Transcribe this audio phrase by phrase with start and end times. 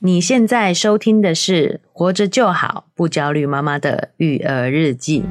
[0.00, 5.22] 你现在收听的是《活着就好，不焦虑妈妈的育儿日记》。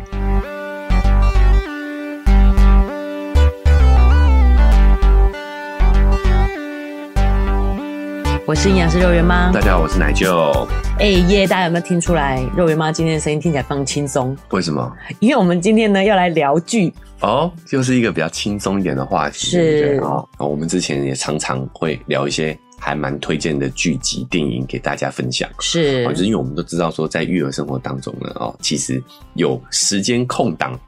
[8.46, 10.68] 我是营养师肉圆妈，大家好，我是奶舅。
[11.00, 11.48] 哎耶！
[11.48, 14.36] 大家有没有听出来，肉圆妈今天的声音听起来非常轻松？
[14.50, 14.94] 为什么？
[15.22, 19.48] 因为我们今天呢要来聊剧哦，就是一个比较轻松一点的话题。
[19.48, 22.58] 是哦，我们之前也常常会聊一些。
[22.80, 29.02] 还蛮推荐的剧集、电影给大家分享，是，就是因为我们都知道说，在育儿生活当中呢，哦，其实
[29.34, 30.80] 有时间空档，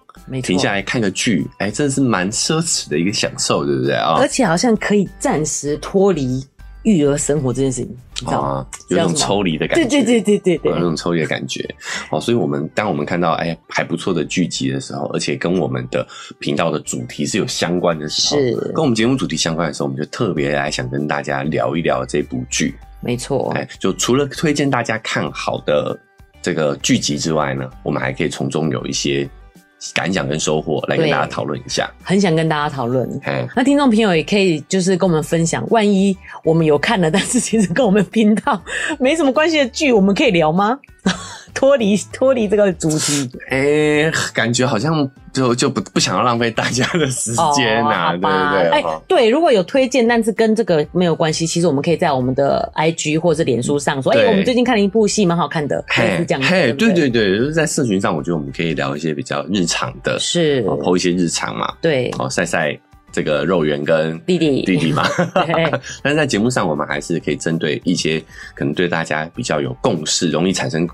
[0.44, 4.16] 停下来看个剧，哎、欸，真的是蛮奢侈的一个享受，对不对啊？
[4.18, 6.46] 而且好像可以暂时脱离。
[6.84, 7.90] 育儿生活这件事情，
[8.22, 8.68] 你知道吗？
[8.90, 11.64] 有种抽离的感觉，对对对对对对，有种抽离的感觉。
[12.10, 16.08] 哦，所以我们当我们看到哎还不错的剧集的时候，而且跟我们的
[16.40, 22.76] 频道的主题是有相关的时候，是跟我们节目主题相关的时候，我们就特别来想跟大家聊一聊这部剧。
[23.02, 25.98] 没错，哎，就除了推荐大家看好的
[26.42, 29.30] 这个剧集之外呢，我们还可以从中有一些。
[29.94, 33.10] 感想跟收获来跟大家讨论一下，很想跟大家讨论。
[33.56, 38.62] 那听众朋友也可以就是跟我们分享，万一我们有看了，但是其实跟我们频道
[39.00, 40.78] 没什么关系的剧，我们可以聊吗？
[41.60, 48.70] 脱离脱离这个主题，哎、欸，感觉好像就就不不想要浪费大家的时间啊，哦、对对对？
[48.70, 55.84] 哎、欸，对，如果有推荐，但是跟这个没有关系，其实我们可以在我们的 IG 或者是脸书上说，哎、欸，我们最近看了一部戏，蛮好看的，
[56.26, 56.48] 这样子。
[56.48, 62.80] 嘿，对对对，就是在社群上，我觉得我们可以聊一些比较日常的，是剖一些日常嘛，对，哦，晒晒。
[63.12, 65.04] 这个肉圆跟弟弟弟弟嘛，
[66.04, 68.20] 但是在节目上，我们还是可以针对一些
[68.56, 70.88] 可能对大家比较有共识、容易产生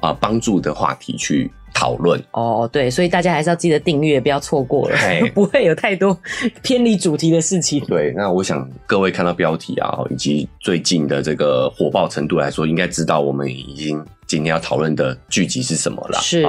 [0.00, 2.22] 啊帮助的话题去讨论。
[2.32, 4.96] 哦，对，所以大家还是要记得订阅，不要错过了，
[5.34, 6.18] 不会有太多
[6.62, 7.84] 偏离主题的事情。
[7.86, 14.04] 对，那我想各位看到标题啊，以及最近的这个火爆程度来说，应该知道我们已经。
[14.28, 16.18] 今天要讨论的剧集是什么了？
[16.20, 16.44] 是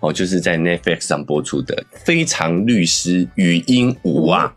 [0.00, 4.52] 哦，就是在 Netflix 上播出的《非常律师禹英禑》啊！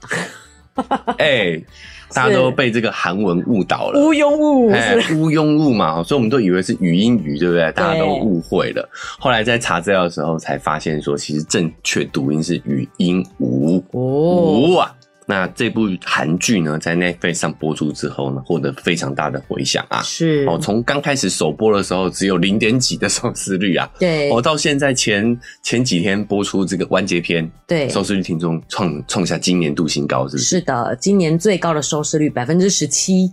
[1.19, 1.65] 哎、欸，
[2.13, 7.69] 大家都被这个韩文误导了，禹英禑，哎，禹英禑嘛，所以我们都以为是语音语，对不对？
[7.73, 8.89] 大家都误会了。
[9.19, 14.95] 后来在查资料的时候才发现，说其实正确读音是禹英禑哦啊。
[15.27, 20.01] 那这部韩剧呢，在 Netflix 上播出之后呢，获得非常大的回响啊！
[20.01, 30.45] 是哦，从刚开始首播的时候只有零点几的收视率啊，对哦，到现在前前几天播出这个完结篇，对收视率听众创创下今年度新高，是不是？
[30.57, 33.31] 是的，今年最高的收视率百分之十七，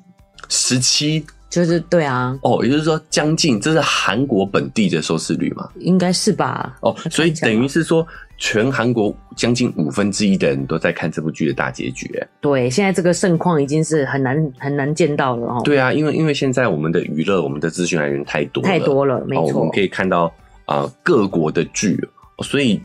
[0.49, 5.69] 十七就是对啊，哦，也就是说将近这是韩国本地的收视率嘛？
[5.81, 6.77] 应该是吧？
[6.83, 8.07] 哦，所以等于是说。
[8.41, 15.61] 全韩国将近五分之一的人都在看这部剧的大结局，哎，对，现在这个盛况已经是很难很难见到了哦。
[15.65, 20.33] 对啊，因为因为现在我们的娱乐、我们的资讯来源太多了太多了，没错，我们可以看到
[20.67, 21.99] 啊、呃、各国的剧，
[22.45, 22.81] 所以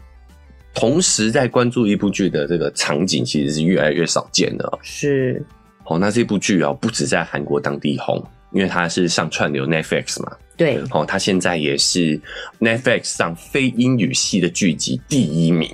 [0.73, 4.79] 同时在关注一部剧的这个场景其实是越来越少见的。
[4.81, 5.45] 是，
[5.85, 8.19] 哦，那这部剧啊不止在韩国当地红，
[8.53, 10.35] 因为它是上串流 Netflix 嘛。
[10.55, 12.19] 对，哦，他现在也是
[12.59, 15.69] Netflix 上非英语系的剧集第一名，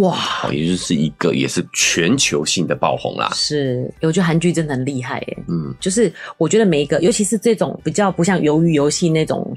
[0.00, 3.30] 哇，哦，也就是一个也是全球性的爆红啦。
[3.34, 9.56] 是，我觉得韩剧真的很厉害耶，嗯，就是我觉得每一个，尤其是这种比较不像鱿鱼游戏那种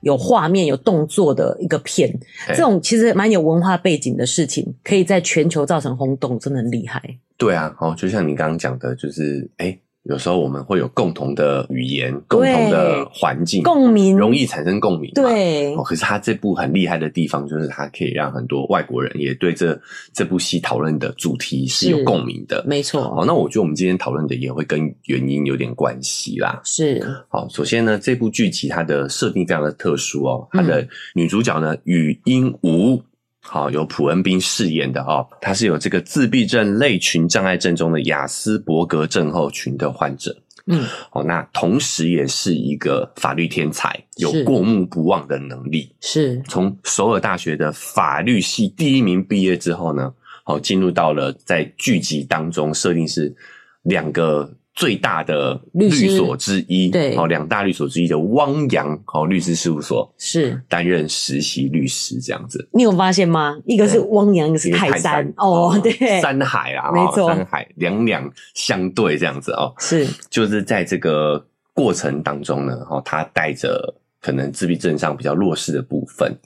[0.00, 2.10] 有画面、有动作的一个片，
[2.48, 7.02] 这种其实蛮有文化背景的事情，可以在全球造成轰动，真的很厉害。
[7.36, 9.66] 对啊，哦，就像你刚刚讲的，就是哎。
[9.66, 15.10] 欸有时候我们会有共同的语言、共同的环境，共鸣，容易产生共鸣。
[15.14, 19.80] 对，哦，可是他这部很厉害的地方，就是他可以让很多外国人也对这
[20.12, 22.62] 这部戏讨论的主题是有共鸣的。
[22.66, 23.02] 没错。
[23.16, 26.60] 哦，那我觉得我们今天讨论的也会跟原因有点关系啦。
[26.64, 27.02] 是。
[27.28, 33.00] 好，首先呢，这部剧集它的设定非常的特殊哦，它的女主角呢，禹英禑。
[33.46, 40.36] 好，由朴恩斌饰演的哦，他是有这个自闭症类群障碍症中的雅斯伯格症候群的患者。
[40.66, 45.94] 嗯，哦，那同时也是一个法律天才，有过目不忘的能力。
[46.00, 50.12] 是，从首尔大学的法律系第一名毕业之后呢，
[50.46, 53.34] 哦，进入到了在剧集当中设定是
[53.82, 54.50] 两个。
[54.74, 60.60] 最大的律所之一，对，哦，两大律所之一的汪洋哦律师事务所是。
[60.68, 62.68] 担任实习律师这样子。
[62.72, 63.56] 你有发现吗？
[63.66, 65.32] 一个是汪洋，一个是泰山。
[65.36, 76.36] 哦，对，山海啊，没错，山海两两相对这样子哦，是，就是在这个过程当中呢，哦，他带着可能自闭症上比较弱势的部分，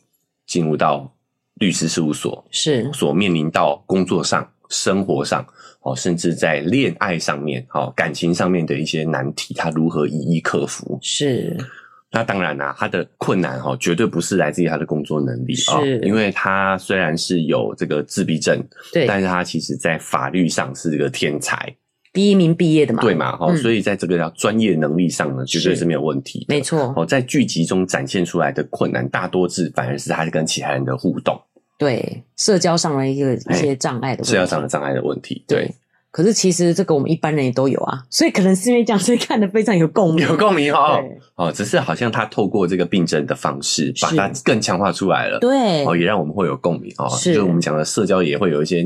[0.46, 1.10] 进入到
[1.54, 5.46] 律师事务所，是，所面临到工作上、生活上。
[5.80, 10.98] 哦，甚至在恋爱上面，哦，感情上面的一些难题，他如何一一克服？
[11.02, 11.56] 是。
[12.10, 18.58] 那当然啦、啊，他的困难哈，绝对不是来自于他的工作能力啊，因为他虽然是有这个自闭症，
[18.94, 21.76] 对，但是他其实在法律上是这个天才，
[22.14, 26.94] 第一名毕业的嘛，对嘛，哈、嗯，所以在这个叫专业能力上呢，绝对是没有问题，没错。
[26.96, 31.38] 哦，在剧集中展现出来的困难，大多是反而是他跟其他人的互动，
[31.78, 35.58] 对，社交上的一个一些障碍的问题，社交上的障碍的问题，对。
[35.60, 35.74] 对
[36.10, 40.98] 可是其实这个我们一般人也都有啊，所以可能是因为这样，所以看得非常有共鸣，有共鸣哦。
[41.34, 45.38] 哦，只是好像他透过这个病症的方式，把它更强化出来了。
[45.38, 47.06] 对，哦，也让我们会有共鸣哦。
[47.10, 48.84] 是，就是我们讲的社交也会有一些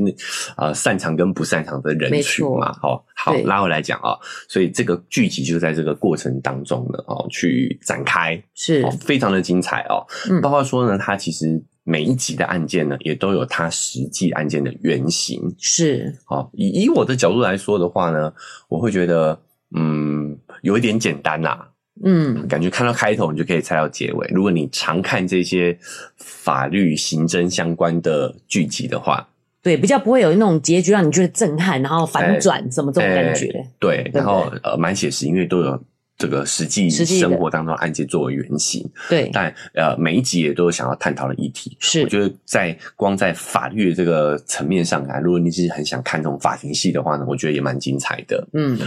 [0.57, 2.77] 呃擅长跟不擅长的人群嘛。
[2.83, 4.19] 哦，好，拉回来讲啊，
[4.49, 10.05] 所以这个剧集就在这个过程当中呢，哦，去展开是，非常的精彩哦。
[10.29, 11.63] 嗯，包括说呢，他其实。
[11.85, 15.55] 每一集的案件呢，也都有它实际案件的原型。
[15.59, 18.33] 是，好，以以我的角度来说的话呢，
[18.69, 19.41] 我会觉得，
[19.75, 21.69] 嗯，有一点简单啦、啊。
[22.05, 24.27] 嗯，感觉看到开头你就可以猜到结尾。
[24.33, 25.77] 如果你常看这些
[26.17, 29.29] 法律、刑侦相关的剧集的话，
[29.63, 33.47] 对，比较不会有那种结局让你觉得震撼，然后反转什么这种感觉。
[33.47, 35.83] 欸、对，对对然后呃，蛮写实，因为都有。
[36.19, 41.77] 这个实际生活当中案件作为原型，对，但呃每一集也都有想要探讨的议题。
[41.81, 48.47] 是，我觉得在光在法律的这个层面上啊，如果你是很想看这种法庭戏的话呢，我觉得也蛮精彩的。
[48.53, 48.79] 嗯，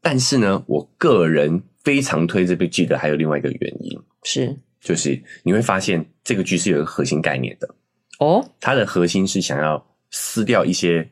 [0.00, 7.68] 但是呢，我个人非常推这部剧的还有另外一个原因，是，就是你会发现这个剧是有一个核心概念的。
[8.20, 11.10] 哦，它的核心是想要撕掉一些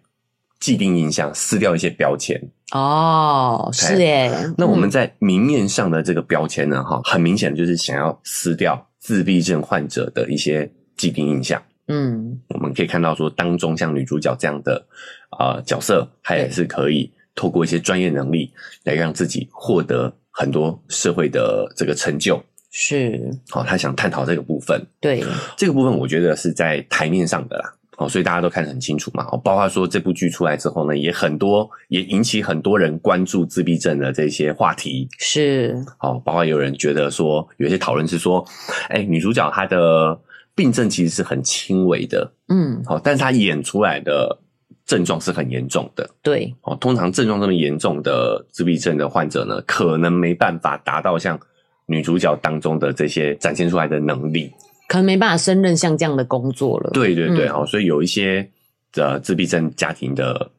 [0.60, 2.40] 既定印象，撕掉一些标签。
[2.74, 4.52] 哦，是耶。
[4.58, 11.62] 那我们在明面上的这个标签呢，哈、嗯，很明显就是想要撕掉自闭症患者的一些既定印象。
[11.86, 14.84] 嗯，我们可以看到说，当中像女主角这样的
[15.30, 22.42] 啊、呃、角色，她也是可以透过一些专业能力来让自己获得很多社会的这个成就。
[22.72, 24.84] 是，好，她想探讨这个部分。
[24.98, 25.22] 对，
[25.56, 27.72] 这个部分我觉得是在台面上的啦。
[27.96, 29.26] 哦，所以大家都看得很清楚嘛。
[29.30, 35.08] 哦，包括说这部剧出来之后呢，也很多，也引起很多人关注自闭症的这些话题。
[35.18, 38.44] 是，哦，包括有人觉得说，有些讨论是说，
[38.88, 40.18] 哎，女主角她的
[40.54, 44.38] 病症其实是很轻微的，嗯，好，但是她演出来的
[44.84, 46.08] 症状是很严重的。
[46.22, 51.38] 对，哦，通常症状这么严重的自闭症的患者呢，可能没办法达到像
[51.86, 54.50] 女主角当中的这些展现出来的能力。
[54.88, 56.90] 可能没办法胜任像这样的工作了。
[56.92, 58.48] 对对对，哦、嗯，所以有一些
[58.94, 60.50] 呃自闭症家庭的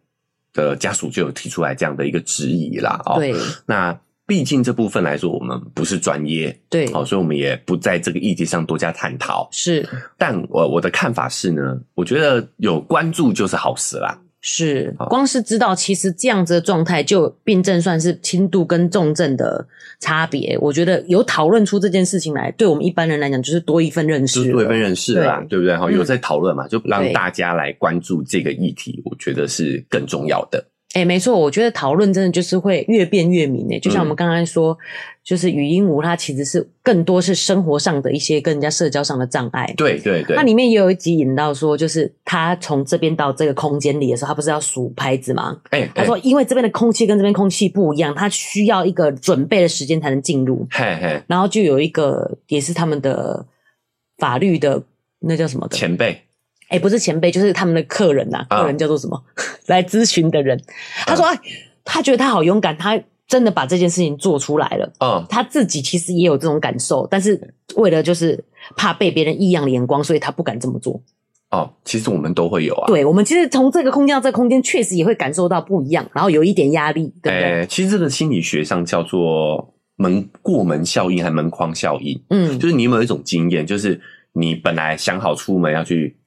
[0.54, 3.01] 的家属就有提出来这样的一个质疑啦。
[3.06, 3.36] 哦，对，
[3.66, 9.48] 那毕竟这部分来说，我们不是专业，对，好，所以我们也不在这个议题上多加探讨。
[9.51, 9.88] 是，
[10.18, 14.19] 但我我的看法是呢，我觉得有关注就是好事啦。
[14.47, 19.68] 是，光是知道其实这样子的状态，就病症算是轻度跟重症的
[20.00, 20.56] 差别。
[20.62, 25.75] 我觉得有讨论出这件事情来，对我们一般人来讲，就是多一份认识，多一份认识啦，对，对不对？
[25.75, 30.63] 哈，有在讨论嘛，就让大家来关注这个议题，我觉得是更重要的。
[30.95, 33.77] 哎、欸，没错，我觉得讨论真的就是会越辩越明诶。
[33.81, 34.77] 就像我们刚刚说，嗯、
[35.25, 39.74] 就是语音无，它其实是更多是生活上的一些跟人家社交上的障碍。
[39.75, 40.38] 对对对。
[40.38, 45.59] 那里面也有一集引到说，就是他从这边到这个空间里的时候，他不是要数拍子吗？
[45.71, 50.65] 哎、欸，他说因为这边的空气跟这边空气不一样，他需要一个准备的时间才能进入。
[50.71, 51.21] 嘿嘿。
[51.27, 53.45] 然后就有一个也是他们的
[54.17, 54.81] 法律的
[55.20, 56.22] 那叫什么的前辈。
[56.67, 58.62] 哎、欸，不是前辈，就是他们的客人呐、啊。
[58.62, 59.15] 客人叫做什么？
[59.15, 59.24] 啊、
[59.67, 60.60] 来咨询的人，
[61.05, 61.41] 他说：“哎、啊，
[61.84, 64.91] 他觉得他好勇敢，他真的把这件事情做出来了。
[65.00, 68.43] 嗯、啊，他自己其实也有这种感受，但是为了就是
[68.75, 71.00] 怕被别人异样的眼光，所以他不敢这么做。
[71.51, 72.88] 哦、啊，其实我们都会有啊。
[72.88, 77.43] 对，我们其实从这个空间到这个空间，确实也会感受到不一样，然后有一点压力，对不对？
[77.43, 82.19] 欸、其实这个心理学上叫做门过门效应，还门框效应。
[82.31, 84.01] 嗯，就是你有没有一种经验，就是
[84.34, 86.17] 你本来想好出门要去。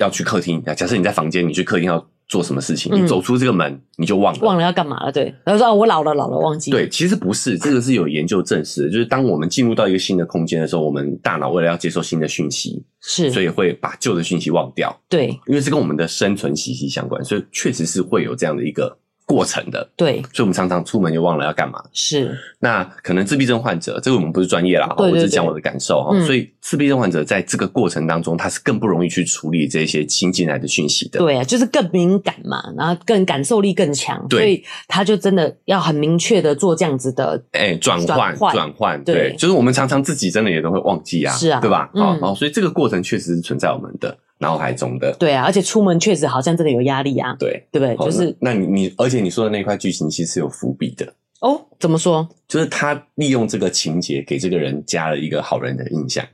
[0.00, 2.92] 要去客厅，假设你在房间，你去客厅要做什么事情？
[2.92, 5.12] 嗯、你走出这个门，你就忘了，忘了要干嘛了。
[5.12, 6.78] 对，然后说啊，我老了，老了，忘记了。
[6.78, 14.96] 对，其实不是，这个是有研究证实的，就是当我们进入到一个新的空间的时候，我们大脑为了要接受新的讯息，是，所以会把旧的讯息忘掉。
[15.08, 18.96] 对，因为这跟我们的生存息息相关，所以确实是会有这样的一个。
[19.30, 21.80] 过程的，对，所以我们常常出门就忘了要干嘛。
[21.92, 26.10] 是，那可能自闭症患者，这个我们不是专业啦，我只讲我的感受哈。
[26.12, 31.20] 嗯、所以自闭症患者在这个过程当中，他是更不容易去处理这些新进来的讯息的。
[31.20, 41.88] 对啊，就是更敏感嘛，然后更感受力更强，对，所以他就真的要很明确的做这样子的，哎，转换转换，对，就是我们常常自己真的也都会忘记啊，是啊，对吧？
[41.94, 44.18] 好、嗯，好，所以这个过程确实是存在我们的。
[44.40, 45.14] 脑海中的。
[45.18, 47.36] 对啊，而且出门确实好像真的有压力啊。
[47.38, 47.96] 对，对不对？
[48.04, 51.06] 就是那，那你你，而且你说的那块剧情其实是有伏笔的
[51.40, 51.60] 哦。
[51.78, 52.28] 怎么说？
[52.48, 56.24] 就是他利用这个情节给这个人加了一个好人的印象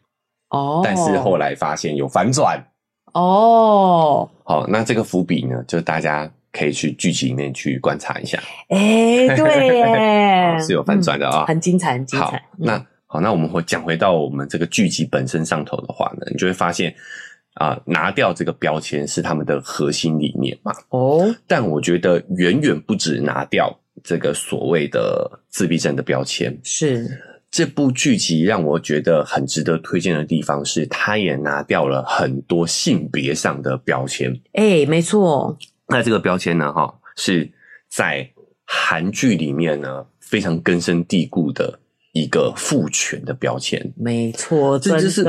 [0.51, 2.65] 哦，但是后来发现有反转
[3.13, 4.29] 哦。
[4.45, 8.39] 好，那这个伏笔呢，就大家可以去剧集里面去观察一下。
[8.69, 12.27] 哎、欸， 对耶，是有反转的啊、嗯，很精彩，很精彩。
[12.27, 12.77] 好，那。
[12.77, 16.93] 嗯好，那我们会讲回到我们这个剧集本身上头的话呢，你就会发现
[17.57, 20.73] 啊、呃，拿掉这个标签是他们的核心理念嘛。
[20.89, 26.57] 哦，但我觉得远远不止拿掉这个所谓的自闭症的标签。
[26.63, 27.07] 是
[27.51, 34.33] 这部剧集让我觉得很值得推荐的地方是，它也拿掉了很多性别上的标签。
[34.53, 35.57] 哎、欸，没错。
[35.89, 37.51] 那这个标签呢，哈，是
[37.91, 38.31] 在
[38.65, 41.79] 韩剧里面呢非常根深蒂固的。
[42.13, 45.23] 一个父权的标签，没错，这就是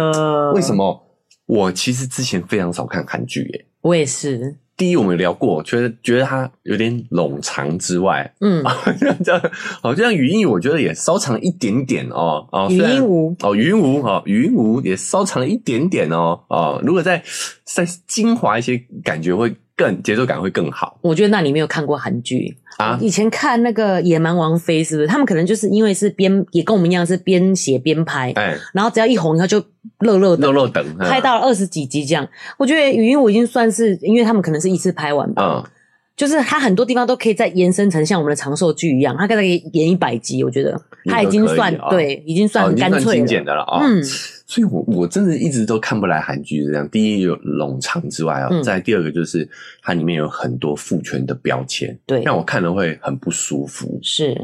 [0.54, 1.07] 为什么
[1.48, 3.66] 我其实之前非常少看韩剧耶。
[3.82, 4.56] 我也是。
[4.76, 8.64] 第一，我们聊过，觉得觉得它有点冗长之外，嗯，
[9.26, 9.42] 这样
[9.82, 12.48] 好像语音我觉得也稍长一点点哦。
[12.52, 16.40] 哦，语音无哦，语音无哦，语音无也稍长一点点哦。
[16.50, 17.24] 哦，如果再
[17.64, 20.98] 再精华一些，感觉会更节奏感会更好。
[21.02, 22.58] 我觉得那你没有看过韩剧。
[22.78, 25.08] 啊，以前看那个《野蛮王妃》是不是？
[25.08, 29.58] 他们可能就是因为是边也跟我们一样是边写边拍，哎、欸，然后只要一红，然后就
[30.00, 32.28] 热热热热等，拍到了二十几集这样。
[32.56, 35.72] 我觉得语音我已经算是，因为他们可能是一次拍完吧，嗯，
[36.18, 44.04] 就是它很多地方都可以再延伸成像我们的长寿剧一样，它可以演一百集，我觉得它已经算、哦、对，已经算很干脆了，精简的了啊，嗯。
[44.50, 46.88] 所以我，我我真的一直都看不来韩剧这样。
[46.90, 49.48] 第一有冗长之外啊、嗯，再第二个就是
[49.84, 54.00] 它里面有很多父权的标签，对，让我看了会很不舒服。
[54.02, 54.36] 是，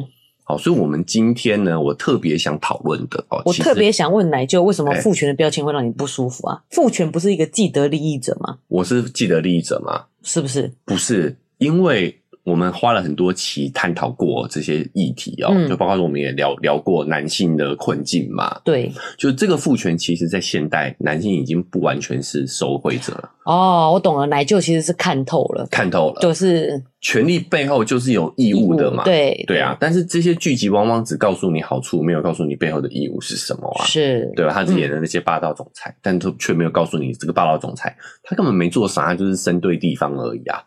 [0.43, 6.61] 好，所以我们今天呢，我特别想讨论的哦，我特别想问奶舅，为什么父权的标签会让你不舒服啊？
[6.69, 8.57] 父权不是一个既得利益者吗？
[8.67, 10.03] 我是既得利益者吗？
[10.21, 10.69] 是不是？
[10.83, 11.33] 不是，
[11.63, 12.19] 因为。
[12.45, 18.59] 我们花了很多期探讨过这些议题哦、嗯，就包括说我们也聊聊过男性的困境嘛。
[18.65, 23.31] 对，就这个父权，其实在现代，男性已经不完全是受惠者了。
[23.45, 29.05] 哦，我懂了，奶舅其实是看透了，看透了，就是权利背后就是有义务的嘛。
[29.05, 29.77] 对，对啊。
[29.79, 33.85] 但是这些剧集往往只告诉你好处，没有告诉你背后的义务是什么啊？
[33.85, 34.51] 是，对吧？
[34.51, 40.61] 他只演的那些霸道总裁，嗯、但他却没有告诉你，这个霸道总裁他根本没做啥，他就是生对地方而已啊。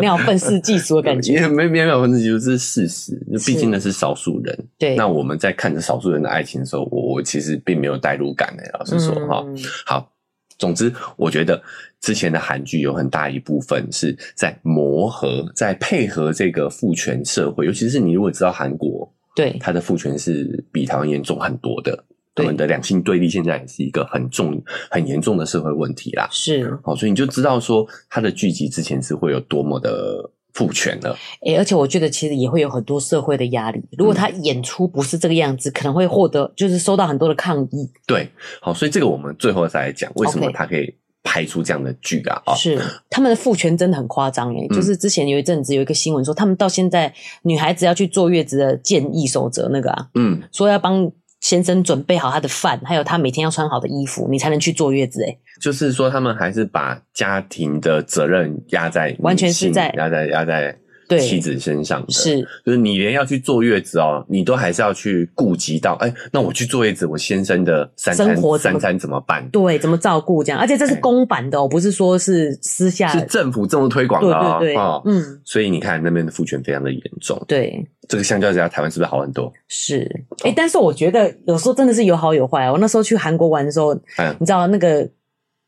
[0.00, 1.46] 你好，愤世嫉俗的感觉。
[1.48, 3.26] 没没有愤世嫉俗，这是事实。
[3.46, 4.58] 毕竟那是少数人。
[4.78, 4.94] 对。
[4.96, 8.70] 那我们在看着少数人的爱情的时候，我我其实并没有代入感诶。
[8.78, 10.10] 老实说哈、嗯，好。
[10.56, 11.60] 总之，我觉得
[12.00, 17.66] 之前的韩剧有很大一部分是在磨合，在配合这个父权社会。
[17.66, 22.04] 尤其是你如果知道韩国，对它的父权是比台湾严重很多的。
[22.34, 24.60] 他们的两性对立现在也是一个很重、
[24.90, 26.28] 很严重的社会问题啦。
[26.32, 31.16] 是，好，所以你就知道说他的剧集之前是会有多么的父权了。
[31.42, 33.80] 诶、欸、而且我觉得其实也会有很多社会的压力。
[33.96, 37.88] 如果他演出不是这个样子，嗯、可能会获得就是收到很多的抗议。
[38.04, 38.28] 对，
[38.60, 42.54] 好，所以这个我们最后再来讲为什么他可以拍出这样的剧啊？
[42.56, 42.76] 是
[43.08, 51.12] 他们的父权真的很夸张诶，就是之前有一阵子有一个新闻说，他们到现在女孩子要去坐月子的建议守则那个啊，嗯，说要帮。
[51.44, 55.22] 先生准备好他的饭，还有他每天要穿好的衣服，你才能去坐月子。
[55.22, 60.74] 哎就是说他们还是把家庭的责任压在完全是在压在压在
[61.08, 69.48] 妻子身上的，是就是你连要去坐月子哦，你都还是要去顾及到，哎、欸，那我去坐月子，我先生的三餐三餐怎么办？
[69.50, 70.60] 对，怎么照顾这样？
[70.60, 74.56] 而且这是公版的哦，不是说是私下是政府这么推广的哦。
[74.60, 77.42] 对对对，哦，嗯，所以你看那边的父权非常的严重。
[77.48, 77.86] 对。
[78.06, 79.50] 这个相较之下，台湾是不是好很多？
[79.66, 80.02] 是，
[80.42, 82.70] 哎、欸、但是我觉得有时候真的是有好有坏。
[82.70, 85.08] 我那时候去韩国玩的时候，嗯，你知道那个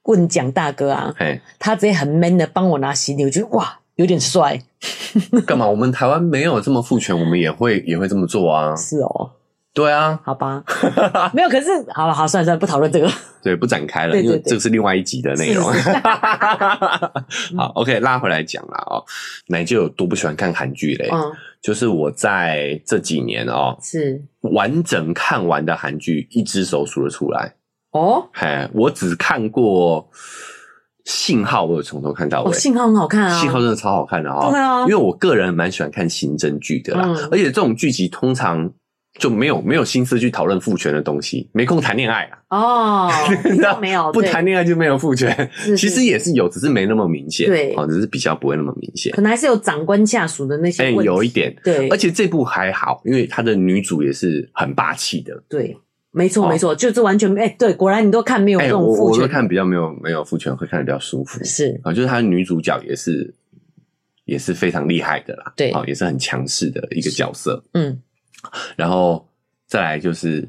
[0.03, 1.15] 问讲大哥啊，
[1.59, 4.59] 他直接很 man 的帮我拿行李，我觉得哇，有点帅。
[5.47, 5.67] 干嘛？
[5.67, 8.75] 我们台湾没有这么父权，我们也会也会这么做啊。
[8.77, 9.33] 是哦。
[9.75, 10.65] 对啊，好吧，
[11.35, 11.51] 没有。
[11.51, 13.07] 可是，好了，好，算了算了，不讨论这个，
[13.43, 15.71] 对，不展开了，对对对，因为这个是另外一集的内容。
[15.75, 15.91] 是是
[17.59, 19.05] 好，OK，拉回来讲了哦。
[19.49, 21.11] 奶就有多不喜欢看韩剧嘞？
[21.13, 27.53] 嗯，就是我在这几年哦，是完整看完的韩剧，一只手数得出来。
[27.91, 30.09] 哦，嘿，我只看过
[31.07, 32.51] 信号，我有从头看到尾。
[32.51, 34.51] 哦，信号很好看啊，信号真的超好看的哦。
[34.51, 38.71] 对啊，因为我个人蛮喜欢看刑侦剧的啦，嗯，而且这种剧集通常。
[39.19, 43.09] 就没有没有心思去讨论父权的东西，没空谈恋爱啊！
[43.09, 43.11] 哦，
[43.81, 55.75] 没有不谈恋爱就没有父权，其实也是有，只是没那么明显，对，哦，只是比较不会那么明显，可能还是有长官下属的那些，哎、欸，有一点，对，而且这部还好，因为他的女主也是很霸气的，对，
[56.17, 61.45] 没错没错，就是完全哎，对，果然你都看没有这种父权，我我看比较没有没有父权，会看的比较舒服。
[61.45, 63.35] 是啊，就是他女主角也是
[64.25, 67.63] 也是非常厉害的啦，对，啊，也是很强势的一个角色。
[67.75, 68.01] 嗯，
[68.77, 69.29] 然后
[69.67, 70.49] 再来就是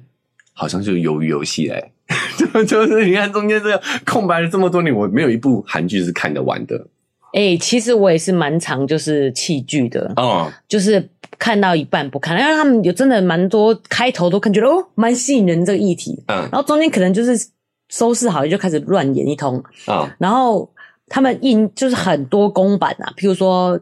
[0.54, 1.92] 好像就是鱿鱼游戏嘞，
[2.40, 6.88] 就就是你看中间这个空白了这么多年，我没有一部韩剧是看得完的。
[7.34, 17.48] 哎、欸，其实我也是蛮常就是弃剧的哦，就是看到一半不看，因为他们有真的蛮多开头都看觉得哦蛮吸引人这个议题，嗯，然后中间可能就是
[17.90, 20.70] 收拾好就开始乱演一通啊，哦、然后
[21.08, 23.80] 他们印就是很多公版啊，譬如说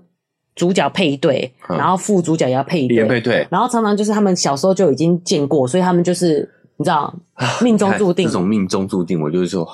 [0.56, 6.50] 主角配一对，嗯、然后副主角也要配一对，配对，然后常常就是他们小时候就已经见过，所以他们就是。
[6.78, 7.14] 你知道，
[7.62, 9.66] 命中注定这种命中注定，我就是说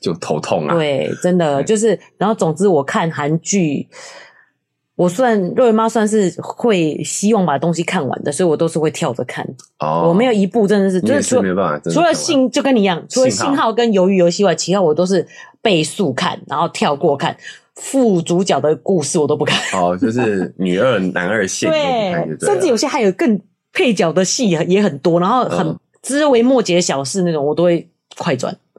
[0.00, 0.76] 就头痛啊。
[0.76, 3.88] 对，真的就是，然后总之我看韩剧，
[4.94, 9.44] 我算肉圆妈算是会希望把东西看完的，所以我都是会跳着看。
[9.80, 11.42] 哦，我没有一部真的是，就是说，
[11.92, 15.26] 除了信就跟你一样，除了信号跟鱿鱼游戏外，其他我都是
[15.60, 17.36] 倍速看，然后跳过看
[17.74, 19.58] 副主角的故事我都不看。
[19.80, 23.40] 哦，就是女二男二线，对，甚至有些还有更
[23.72, 25.76] 配角的戏也很多，然后很。
[26.06, 28.56] 枝微末节小事那种，我都会快转。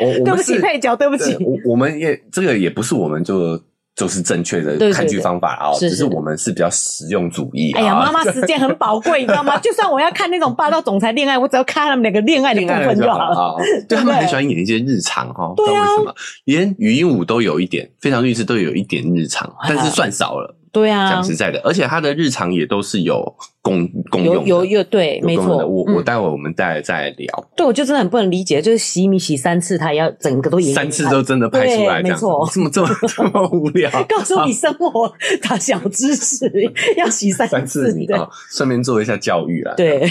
[0.00, 1.36] 我对不起，配角，对不起。
[1.40, 3.60] 我我们也这个也不是我们就
[3.94, 7.72] 就是正确的看剧方法啊，只是我们是比较实用主义。
[7.72, 9.58] 哎呀，妈妈时间很宝贵，你知道吗？
[9.62, 13.56] 就算我要看那种霸道总裁恋爱，我只要看他们两个恋爱的部分就好了。
[13.88, 16.14] 对，他们很喜欢演一些日常哈，不知道为什么，
[16.44, 20.54] 连语音舞都有一点，非常律师都有一点日常，但是算少了。
[20.72, 23.24] 对啊，讲实在的，而且他的日常也都是有
[23.62, 25.66] 公公用的，有有有对，没错。
[25.66, 27.48] 我我待会我们再再聊。
[27.56, 33.90] 对，我就真的很不能理解，就是洗米洗三次，他也要整个都演三次都真的拍出来，没错，这么这么这么无聊。
[34.08, 36.50] 告诉你生活大小知识，
[36.96, 39.74] 要洗三次米啊，顺便做一下教育啦。
[39.76, 40.10] 对，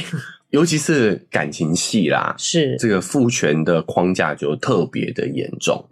[0.50, 5.86] 尤其是感情戏啦，是这个父权的框架就特别的严重。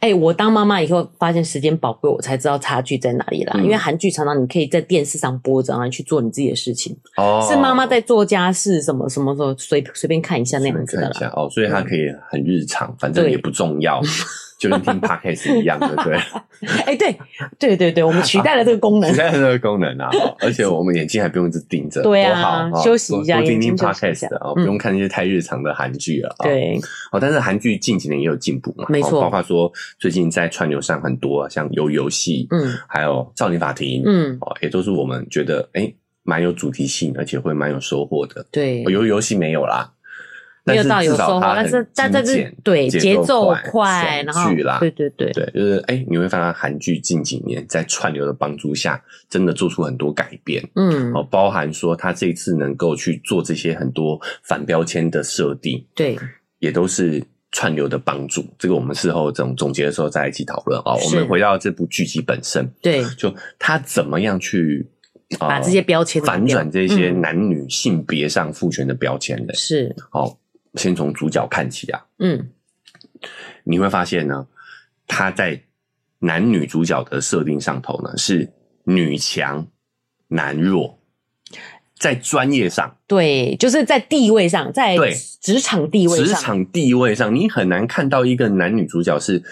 [0.00, 3.54] 哎、欸，我当妈妈以后发现时间宝贵，我才知道差距在哪里啦。
[3.56, 6.96] 嗯、因为韩剧常常你可以在电视上播着，然后去做你自己的事情。
[7.16, 11.32] 哦，是妈妈在做家事，什么什么时候随随便看一下那样子的啦。
[11.34, 14.00] 哦，所以它可以很日常，嗯、反正也不重要。
[14.64, 16.18] 就跟听 Podcast 一样的，对。
[16.86, 17.14] 哎，对，
[17.58, 20.08] 对对对，我们取代了这个功能， 取代了这个功能啊！
[20.40, 26.34] 而且我们眼睛还不用一直盯着，对啊，休息一下，多听听 Podcast 啊，不用看那些太日常的韩剧了。
[26.42, 26.78] 对，
[27.12, 38.46] 哦，但是韩剧近几年也有进步嘛，没错，包括说最近在串流上很多像鱿鱼游戏，嗯，还有少年法庭，嗯，哦，也都是我们觉得哎蛮有主题性，而且会蛮有收获的。
[38.50, 39.90] 对，鱿鱼游戏没有啦。
[40.66, 44.50] 没有到有收获，但是但这是对节奏快，然后
[44.80, 48.98] 对对对对，就是哎，你会发现韩剧近几年在串流的帮助下，
[49.28, 56.18] 真的做出很多改变，嗯，哦，包含说他这一次能够去做这些很多反标签的设定，对，
[56.60, 57.22] 也都是
[57.52, 58.42] 串流的帮助。
[58.58, 60.94] 这个我们事后这种总结的时候再一起讨论啊。
[60.94, 64.88] 我们回到这部剧集本身，对，就他怎么样去
[65.38, 70.38] 把这些标签反转这些男女性别上父权的标签的，是哦。
[70.74, 72.50] 先从主角看起啊，嗯，
[73.62, 74.46] 你会发现呢，
[75.06, 75.62] 他在
[76.18, 78.52] 男女主角的设定上头呢是
[78.84, 79.66] 女强
[80.28, 80.98] 男弱，
[81.98, 84.96] 在专业上，对，就是在地位上，在
[85.40, 89.42] 职场地位上，职场地位上，你很难看到一个男女主角是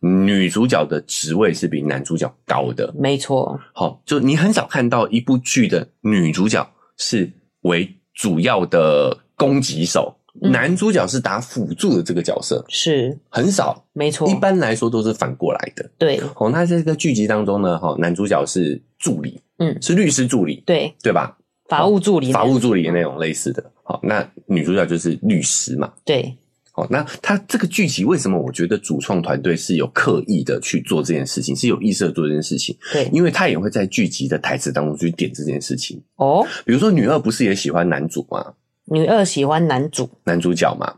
[0.00, 3.60] 女主角的职位是比男主角高的，没错。
[3.72, 10.18] 好，就你很少看到一部剧的女主角是为主要的攻击手。
[10.40, 14.28] 男主角是打辅助的这个角色，是很少，没错。
[14.28, 15.88] 一般来说都是反过来的。
[15.96, 21.36] 对，哦，那在这个剧集当中呢，哈，男主角是助理，嗯，是律师助理，对，对吧？
[21.68, 23.64] 法务助理，法务助理的那种类似的。
[23.82, 26.36] 好，那女主角就是律师嘛，对。
[26.76, 32.76] 好，那他这个剧集为什么我觉得主创团队是有刻意的去做这件事情，是有意识的做这件事情？
[32.92, 36.02] 对，因为他也会在剧集的台词当中去点这件事情。
[36.16, 38.54] 哦，比如说女二不是也喜欢男主吗？
[38.86, 40.94] 女二喜欢男主，男主角嘛。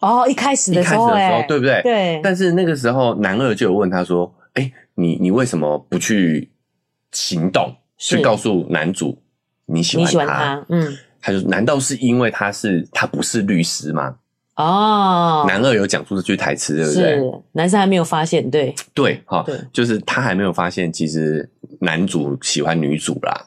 [0.00, 1.82] 哦，一开始的时候，欸，一开始的时候，对不对？
[1.82, 2.20] 对。
[2.22, 6.50] 但是那个时候，男二就有问他说：“哎，欸，你你为什么不去
[7.12, 9.18] 行动，去告诉男主
[9.66, 10.10] 你喜欢他？
[10.10, 10.66] 你喜欢他？
[10.68, 14.16] 嗯，他就难道是因为他是他不是律师吗？
[14.56, 17.02] 哦，男二有讲出这句台词，对不对？
[17.02, 21.48] 是，男生还没有发现，对对，哈，对，就是他还没有发现，其实
[21.80, 23.46] 男主喜欢女主啦。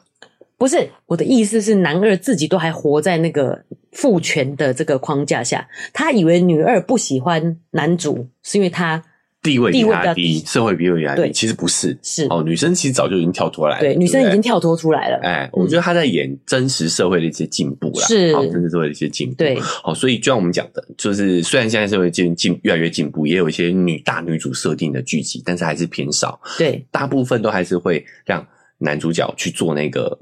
[0.58, 9.02] 不是，我的意思是，男二自己都还活在那个父权的这个框架下，他以为女二不喜欢男主是因为他
[9.40, 11.30] 地位比他低，社会地位比他低。
[11.30, 15.20] 其实不是，是哦，女生其实早就已经跳脱来了，对，女生已经跳脱出来了。
[15.22, 19.36] 哎，我觉得她在演真实社会的一些进步啦，是真实社会的一些进步。
[19.36, 26.40] 对，好，所以就像我们讲的，就是虽然现在社会进进越来越进步，也有一些女大女主设定的剧集，但是还是偏少。
[26.58, 28.44] 对，大部分都还是会让
[28.78, 30.18] 男主角去做那个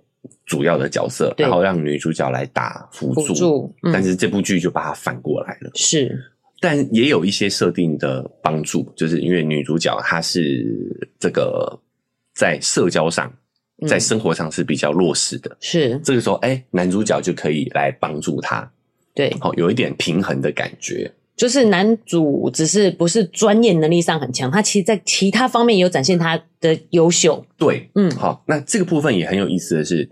[0.47, 3.75] 主要的角色，然后让女主角来打辅助。
[3.93, 5.71] 但是这部剧就把它反过来了。
[5.75, 6.19] 是。
[6.59, 10.65] 但也有一些设定的帮助，就是因为女主角她是
[11.19, 11.79] 这个
[12.35, 13.31] 在社交上、
[13.87, 18.71] 在生活上是比较弱势的，是这个时候，哎，男主角就可以来帮助她，
[19.15, 21.13] 对，好，有一点平衡的感觉。
[21.37, 27.45] 就是男主只是不是专业能力上很强，他其实在其他方面也有展现他的优秀。
[27.59, 30.09] 对，嗯，好，那这个部分也很有意思的是，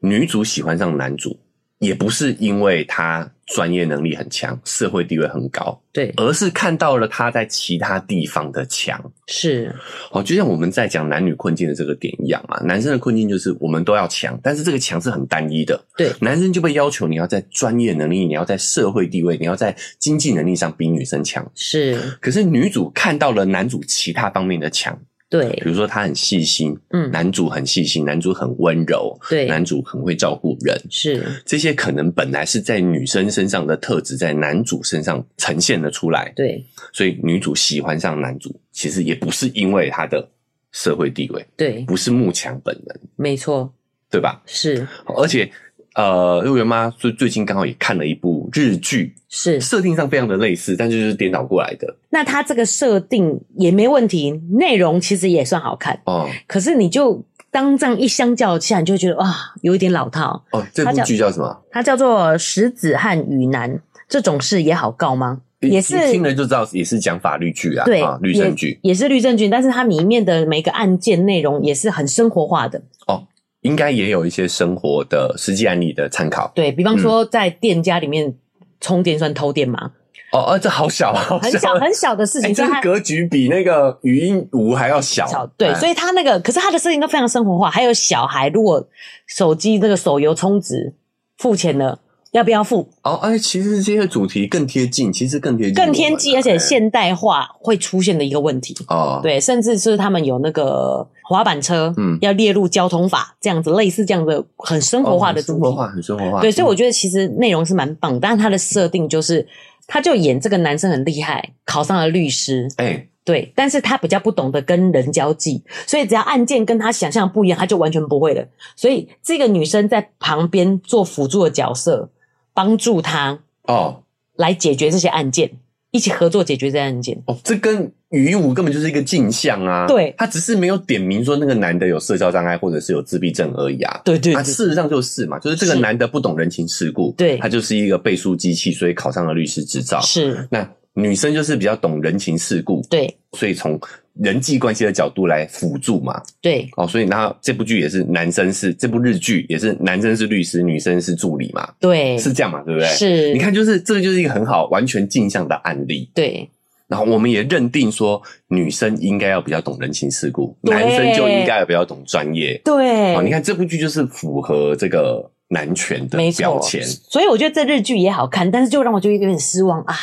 [0.00, 1.38] 女主喜欢上男主。
[1.78, 8.98] 也不是因为他专业能力很强，社会地位很高，对，而是看到了他在其他地方的强。
[9.26, 9.70] 是，
[10.10, 15.78] 哦，就像我们在讲男女困境的这个点一样嘛，男生的困境就是我们都要强，但是这个强是很单一的。
[15.98, 21.46] 对，男生就被要求你要在专业能力，你要在社会地位，你要在经济能力上比女生强。
[21.54, 24.98] 是，可是女主看到了男主其他方面的强。
[25.38, 31.24] 对，比如说他很细心，嗯，男主很细心，男主很温柔，对，男主很会照顾人，是。
[31.44, 40.28] 这些可能本来是在女生身上的特质，在男主身上呈现了出来，对，所以女主喜欢上男主，其实也不是因为他的
[40.72, 43.72] 社会地位，对，不是慕强本人，没错，
[44.10, 44.42] 对吧？
[44.46, 45.50] 是，而且。
[45.96, 51.96] 呃，幼圆妈最最近刚好也看了一部日剧，是设定上非常的类似，但就是颠倒过来的。
[52.10, 56.28] 那它这个设定也没问题，内容其实也算好看哦。
[56.46, 60.62] 可是你就当这样一相较下，你就会觉得哇，有一点老套哦。
[60.74, 61.62] 这部剧叫什么？
[61.70, 63.74] 它叫做《石子和雨男》，
[64.06, 65.40] 这种事也好告吗？
[65.60, 73.24] 也是听了就知道，也是讲法律剧啊，对，啊、律政剧也，也是律政剧，但是它里面的每个案件内容也是很生活化的哦。
[73.66, 78.34] 应该也有一些生活的实际案例的参考，对，比方说在店家里面
[78.80, 79.92] 充电算偷电吗？
[80.32, 85.26] 哦哦，这好小，好小，很小很小的事情，这个格局比那个语音五还要小。
[85.26, 87.70] 小对，所以他那个，可是他的设定都非常生活化。
[87.70, 88.86] 还有小孩，如果
[89.26, 90.94] 手机那个手游充值
[91.38, 92.00] 付钱了，
[92.36, 92.88] 要不要付？
[93.02, 101.08] 哦，哎，其实这些主题更贴近，其实更贴近，更贴近，而且现代化会出现的一个问题哦，对，甚至是他们有那个。
[101.28, 106.40] 滑板车，嗯，要列入交通法，这样子类似这样的很生活化的主题，生活化很生活化。
[106.40, 109.44] 对，所以我觉得其实内容是蛮棒，但是他的设定就是，
[109.88, 118.46] 他就演这个男生很厉害，考上了律师，哎，对，但是他比较不懂得跟人交际，所以只要案件跟他想象不一样，他就完全不会了。
[118.76, 122.08] 所以这个女生在旁边做辅助的角色，
[122.56, 123.38] 帮助他
[123.68, 124.02] 哦，
[124.36, 125.50] 来解决这些案件。
[125.92, 129.86] 一起合作解决这些案件哦，这跟于武根本就是一个镜像啊！
[129.86, 134.02] 对，他只是没有点名说那个男的有社交障碍或者是有自闭症而已啊！
[134.04, 139.98] 对对，啊，事实上就是嘛，就是这个男的不懂人情世故，对，他就是一个背书机器，所以考上了律师执照。
[140.02, 143.78] 是，那女生就是比较懂人情世故，对，所以从。
[144.18, 146.22] 人际关系的角度来辅助嘛？
[146.40, 151.68] 对，哦，所以那这部剧也是男生是这部日剧也是男生是律师，女生是助理嘛？
[151.78, 152.62] 对，是这样嘛？
[152.64, 152.88] 对不对？
[152.88, 156.10] 是，你看，就是这个就是一个很好完全镜像的案例。
[156.14, 156.48] 对，
[156.88, 162.58] 然后我们也认定说，女生应该要比较懂人情世故，男生就应该要比较懂专业。
[162.64, 169.94] 对，哦，你看这部剧就是符合这个男权的标签，所以我觉得这日剧也好看，但是就让我就有点失望啊。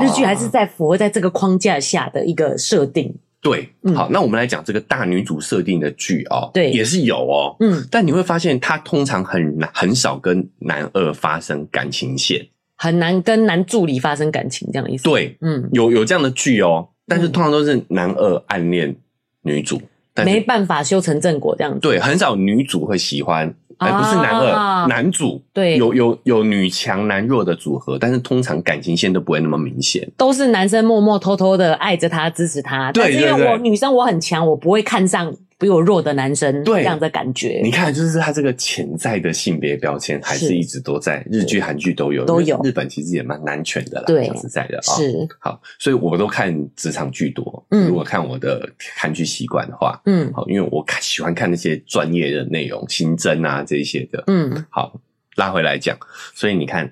[0.00, 3.14] 日剧还是在符合在这个框架下的一个设定。
[3.42, 15.04] 对，好，那我们来讲这个大女主设定的剧哦，对，也是有哦，嗯，但你会发现她通常很难很少跟男二发生感情线，很难跟男助理发生感情这样的意思。
[15.04, 18.94] 对，嗯，有有这样的剧哦，但是通常都是男二暗恋
[19.40, 19.80] 女主，
[20.12, 21.80] 但没办法修成正果这样子。
[21.80, 23.54] 对，很少女主会喜欢。
[23.80, 32.92] 哎，不是男二，啊、男主对，有有有女强男弱的组合，但是通常感情线都不会那么明显，都是男生默默偷偷的爱着她，支持她。
[32.92, 35.34] 对，但是因为我女生我很强，我不会看上。
[35.60, 42.58] 比我弱的男生，对这样的感觉，你看，就是他这个潜在的性别标签，还是一直都在，日剧、韩剧都有，都有。
[42.64, 44.96] 日本其实也蛮男权的啦，对，讲实在的啊。
[44.96, 47.62] 是好，所以我都看职场剧多。
[47.68, 54.24] 嗯，如果看我的看剧习惯的话，嗯，好，因为我看喜欢看那些专业的内容，刑侦啊这一些的。
[54.28, 54.98] 嗯，好，
[55.36, 55.94] 拉回来讲，
[56.34, 56.90] 所以你看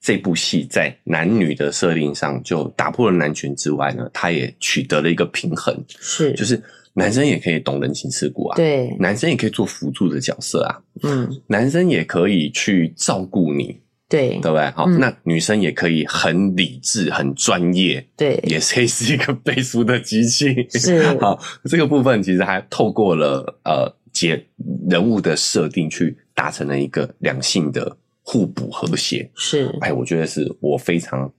[0.00, 6.60] 这部戏在男女的设定上就打破了男权之外呢，他也取得了一个平衡，是，就是。
[6.94, 14.70] 男生也可以懂人情世故啊，对，男生也可以做辅助的角色啊，嗯，男生也可以去照顾你，对，对不对？
[14.70, 20.66] 好，嗯、那女生也可以很理智、很专业，对，也可以是一个背书的机器。
[20.70, 24.46] 是， 好，这个部分其实还透过了呃，节
[24.88, 29.30] 人物的设定去达成了一个两性的互补和谐。
[29.36, 31.30] 是，哎，我觉得是我非常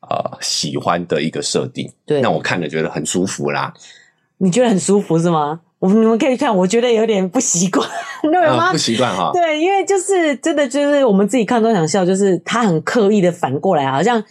[0.00, 1.92] 呃喜欢的一个设定。
[2.06, 3.74] 对，那我看了觉得很舒服啦。
[4.38, 5.60] 你觉得很舒服是吗？
[5.78, 7.86] 我们你们可以看，我觉得有点不习惯，
[8.22, 8.72] 你知道吗？
[8.72, 9.30] 不习惯哈。
[9.32, 14.22] 对，因为就是真的，就是我们自己看都想笑，就是他很刻意的反过来，好像。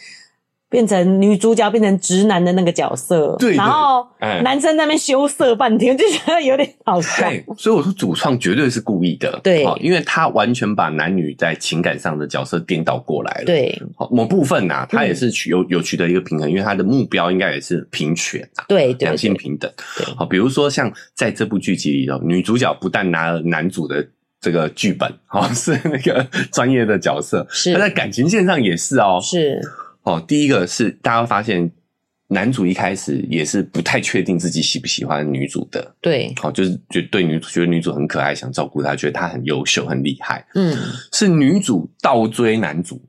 [0.70, 7.30] 变成女主角变成直男的那个角色，对，对，然后男生在那边羞涩半天，就觉得有点好笑。
[7.58, 13.46] 所以我说主创绝对是故意的，对，因为他完全把男女在情感上的角色颠倒过来了。
[13.46, 13.80] 对，
[14.12, 19.72] 某部分呐，他也是取有有取得一个平衡，因为他的目标应该也是平权啊，对，两性平等。
[20.18, 24.06] 好，比如说像在这部剧集里头，女主角不但拿了男主的
[24.42, 27.72] 这个剧本，哦， 是那个专业的角色，是。
[27.74, 29.62] 他在感情线上也是哦，是。
[30.06, 31.70] 哦，第一个是大家会发现，
[32.28, 35.96] 男主一开始也是不太确定自己喜不喜欢女主的。
[36.02, 40.46] 对，好、哦，就是觉对女主觉得女主很可爱，想照顾她，觉得她很优秀、很厉害。
[40.56, 40.76] 嗯，
[41.12, 43.02] 是女主倒追男主，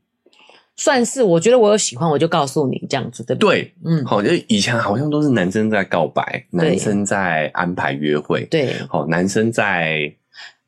[0.77, 3.63] 算是我觉得我有喜欢，我就告诉你这样子，对不对？
[3.63, 10.13] 对，嗯，好、哦，就以前好像都是男生在告白，男生在安排约会，对，好、哦，男生在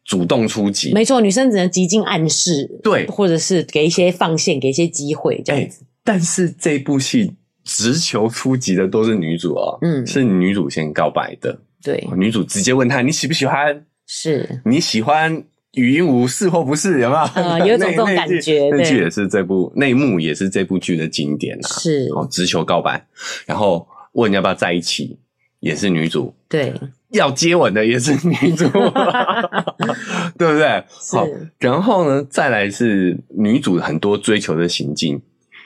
[0.05, 5.81] 主动出击，没错，女生只能极尽暗示，对，或者是给一些放线，给一些机会，这样子。
[5.81, 7.35] 欸但是这部戏
[7.65, 13.85] 直球出击的都是女主哦，嗯，是女主先告白的，对，女主直接问他你喜不喜欢？
[14.07, 17.01] 是你喜欢语音无是或不是？
[17.01, 17.23] 有没有？
[17.35, 18.71] 呃，有种这种感觉。
[18.73, 23.07] 那剧也是这部内幕也是这部剧的经典啊，是哦，直球告白，
[23.45, 25.19] 然后问要不要在一起，
[25.61, 26.73] 也是女主，对，
[27.11, 28.67] 要接吻的也是女主，
[30.39, 30.83] 对不对？
[31.13, 35.21] 好，然后呢，再来是女主很多追求的行径。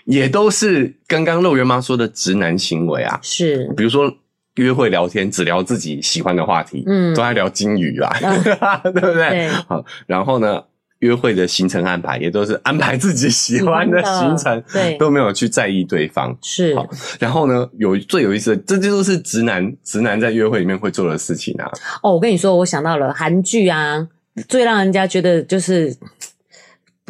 [0.05, 4.13] 也都是刚刚肉圆妈说的直男行为啊，是，比如说
[4.57, 8.43] 约会聊天只聊自己喜欢的话题，嗯，都在聊金鱼啦，嗯、
[8.93, 9.31] 对不对？
[9.31, 9.49] 对。
[9.49, 10.63] 好，然后呢，
[10.99, 16.37] 约会的行程安排也都是安排自己喜欢的行程，对，都没有去在意对方。
[16.43, 16.75] 是。
[16.75, 16.87] 好，
[17.19, 21.71] 然后呢，有最有意思的，这就是直男直男在约会里面会做的事情啊。
[22.03, 24.09] 哦，我跟你说，我想到了韩剧啊，
[24.49, 25.97] 最让人家觉得就是。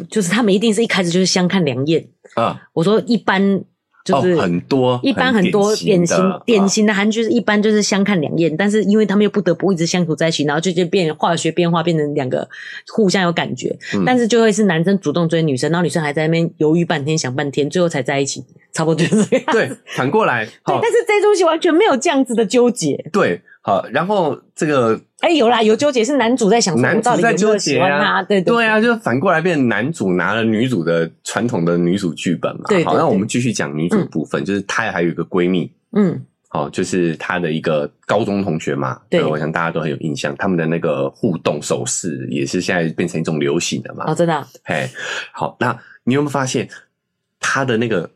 [0.09, 2.03] 就是他们一定是一开始就是相看两厌
[2.35, 2.61] 啊！
[2.73, 3.63] 我说一般
[4.05, 12.47] 就是很多，一般很多典型典型的韩剧是一般就是相看两厌，但是因为他们又不得不一直相处在一起，然后就就变化学变化变成两个
[12.93, 18.43] 互相有感觉，但是就会是男生主动追女生，然后女生还在那边犹豫半天想半天，最后才在一起，
[18.73, 19.45] 差不多就是这样。
[19.51, 23.09] 对，反过来，对，但是这东西完全没有这样子的纠结。
[23.13, 23.41] 对。
[23.65, 32.63] 好，然后这个哎、欸，有啦，有纠结，是男主在想，男主在纠结啊，对对对啊，就反过来变男主拿了女主的传统的女主剧本嘛。
[32.83, 38.99] 好，那我们继续讲女主部分，嗯、就是她还有一个闺蜜，嗯，好，就是她的一个高中同学嘛。
[39.09, 44.03] 对，我想大家都很有印象，他们的那个互动手势也是现在变成一种流行的嘛。
[44.07, 44.45] 哦，真的、啊。
[44.65, 44.89] 嘿，
[45.31, 46.67] 好，那你有没有发现
[47.39, 48.11] 她的那个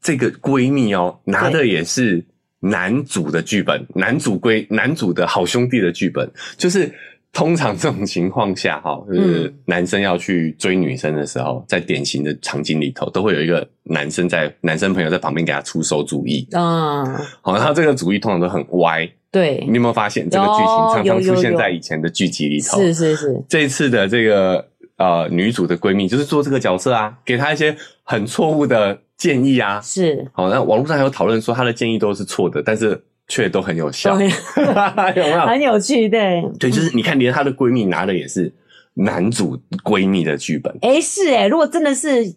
[0.00, 2.24] 这个闺蜜哦，拿的也是。
[2.62, 6.88] 男主的剧本，男主归男主的好兄弟的剧本，就是
[7.32, 17.04] 通常这种情况下，哈，就是男生要去追女生的时候，在典型的场景里头，都会有一个男生在男生朋友在旁边给他出馊主意啊。
[17.40, 19.10] 好，然后这个主意通常都很歪。
[19.32, 22.78] 对，你有没有发现这个剧情常常出现在以前的剧集里头？
[22.78, 23.42] 是是是。
[23.48, 24.68] 这次的这个
[25.02, 28.98] 呃女主的闺蜜就是做这个角色啊，给她一些很错误的。
[29.18, 30.28] 建议啊，是。
[30.32, 35.40] 好，那网络上还有讨论说她的建议都是错的，但是却都很有效， 有没有？
[35.46, 38.52] 很有趣，对，对，就是你看，连她的闺蜜拿的也是
[38.94, 42.34] 男主闺蜜的剧本，哎、欸，是哎，如果真的是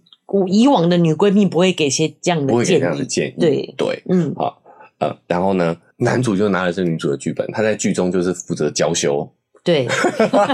[0.48, 3.74] 以往的女闺蜜，不会给些这样的建议，不会给这样的建议，对。
[3.76, 4.62] 对，嗯，好，
[5.00, 9.28] 呃，然后呢，男主就拿的是女主的剧本，他在剧中就是负责娇羞，
[9.66, 9.86] 对，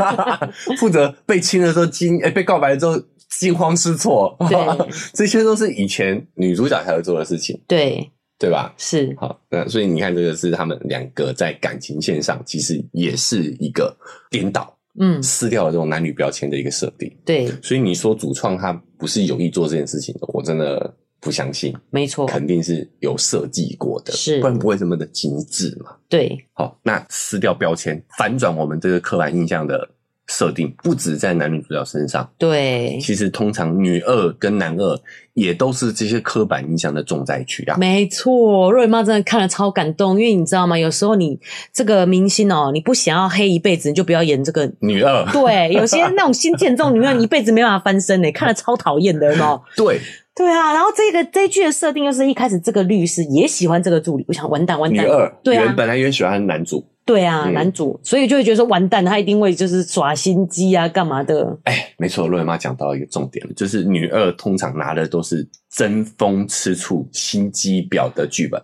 [0.80, 3.00] 负责被亲的时候惊，哎、欸，被告白之后。
[3.40, 4.60] 惊慌失措，对，
[5.16, 8.74] 这些都是以前女主角才会做的事情，对，对吧？
[8.78, 13.96] 是，好，那所以你看，这个是他们两个在感情线上，其实也是一个
[14.30, 17.48] 颠倒，嗯，撕掉了这种男女标签的一个设定，对。
[17.64, 25.96] 所以你说主创他不是有意做这件事情的，我真的不相信，没错，肯定是有设计过的，是，不然不会这么的精致嘛。
[26.10, 29.88] 对，好，那撕掉标签，反转我们这个刻板印象的。
[30.32, 35.00] 设设定不止在男女主角身上，对，其实通常女二跟男二
[35.34, 37.78] 也都是这些刻板印象的重灾区啊。
[37.78, 40.78] 没错，瑞妈真的看了超感动，因为你知道吗？
[40.78, 41.40] 有时候你
[41.72, 45.24] 这个明星哦，你不想要黑一辈子，你就不要演这个女二。
[45.32, 49.62] 对，有些那种新建这种女二，一辈子没办法翻身诶，看了超讨厌的，有没有？
[49.78, 50.02] 对。
[50.34, 55.06] 对啊，然后这个这一剧的设定又是一开始这个律师也喜欢这个助理，我想完蛋完蛋。
[55.06, 56.84] 女二对啊，原本来也喜欢男主。
[57.04, 61.58] 对啊，嗯、男主，所以就会觉得说完蛋，他一定会就是耍心机啊，干嘛的？
[61.64, 68.62] 哎，没错，若妍妈讲到一个重点，就是女二通常拿的都是争风吃醋、心机婊的剧本。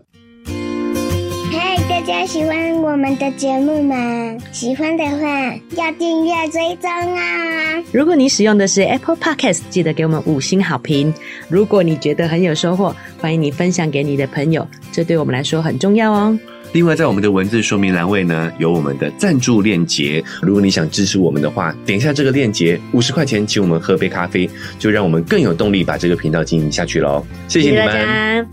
[1.52, 4.38] 嗨大家喜欢我们的节目吗？
[4.52, 7.84] 喜欢的话要订阅追踪啊！
[7.92, 11.14] 如果你使用的是 Apple Podcast，记得给我们五星好评。
[11.50, 16.38] 如果你觉得很有收获，欢迎你分享给你的朋友，这对我们来说很重要哦。
[16.74, 20.24] 另外，在我们的文字说明栏位呢，有我们的赞助链接。
[20.42, 27.26] 如果你想支持我们的话，点一下这个链接，五十块钱请我们喝杯咖啡，就让我们更有动力把这个频道经营下去喽。
[27.48, 28.48] 谢谢你们。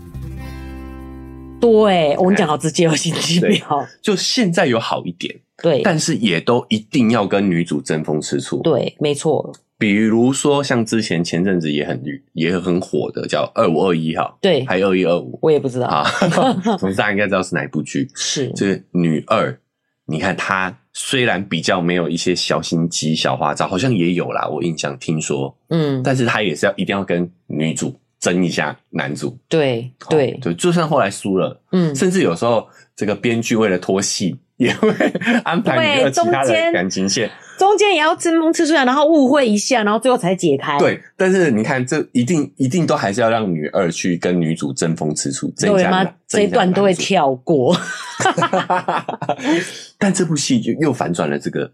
[1.59, 3.85] 对，我跟你讲好直接有，心机婊。
[4.01, 8.61] 就现在有好一点，对，但是也都一定要跟女主争风吃醋。
[8.61, 9.53] 对，没错。
[9.77, 12.01] 比如说像之前前阵子也很
[12.33, 15.87] 也很火的，叫二五二一哈，对，还有二一二五，我也不知道。
[15.87, 16.09] 啊。
[16.79, 18.51] 总之大家应该知道是哪一部剧，是。
[18.55, 19.59] 这个女二。
[20.07, 27.93] 你看她虽然比较没有一些小心机、小花招，好像也有啦，我印象听说，嗯，但是她也是要一定要跟女主。
[28.17, 30.31] 争一下男主，对对。
[30.41, 34.89] 对，就算后来输了，嗯，甚至有时候这个编剧为了拖戏， 也会
[35.43, 40.77] 安排一个其他的感情线，中间也要争风吃醋，然后误会一下，然后最后才解开。
[40.79, 46.09] 对，但是你看，这一定一定都还是要让女二去跟女主争风吃醋，对吗？
[46.25, 47.75] 这一段都会跳过。
[49.99, 51.69] 但这部戏就又反转了这个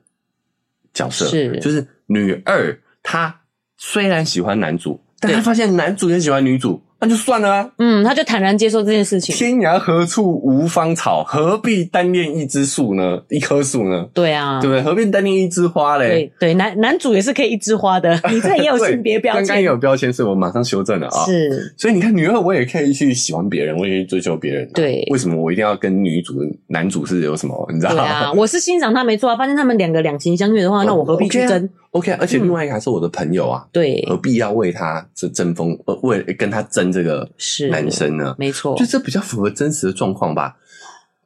[0.92, 3.42] 角色，是就是女二，她
[3.78, 5.00] 虽然喜欢男主。
[5.20, 7.70] 但她发现男主也喜欢女主，那就算了啊。
[7.80, 9.36] 嗯，他就坦然接受这件事情。
[9.36, 13.20] 天涯何处无芳草，何必单恋一枝树呢？
[13.30, 14.06] 一棵树呢？
[14.14, 14.84] 对啊，对不对？
[14.84, 16.32] 何必单恋一枝花嘞？
[16.40, 18.14] 对对，男男主也是可以一枝花的。
[18.32, 21.26] 你这也有性别标签，刚刚也有标签，所以我马上修正了啊。
[21.26, 24.70] 是，所以你看，女二我也可以去喜欢别人，我也可以追求别人。
[24.74, 26.36] 对，为什么我一定要跟女主、
[26.68, 27.68] 男主是有什么？
[27.74, 28.04] 你知道吗？
[28.04, 29.36] 对啊，我是欣赏他没错啊。
[29.36, 31.68] 发现他们两个两情相悦的话，那我何必去争？
[31.92, 37.30] OK，而且另外一个还是我的朋友啊，对，何必要为他这争锋，呃，为跟他争这个
[37.70, 38.36] 男生呢？
[38.38, 40.58] 没错，就这比较符合真实的状况吧，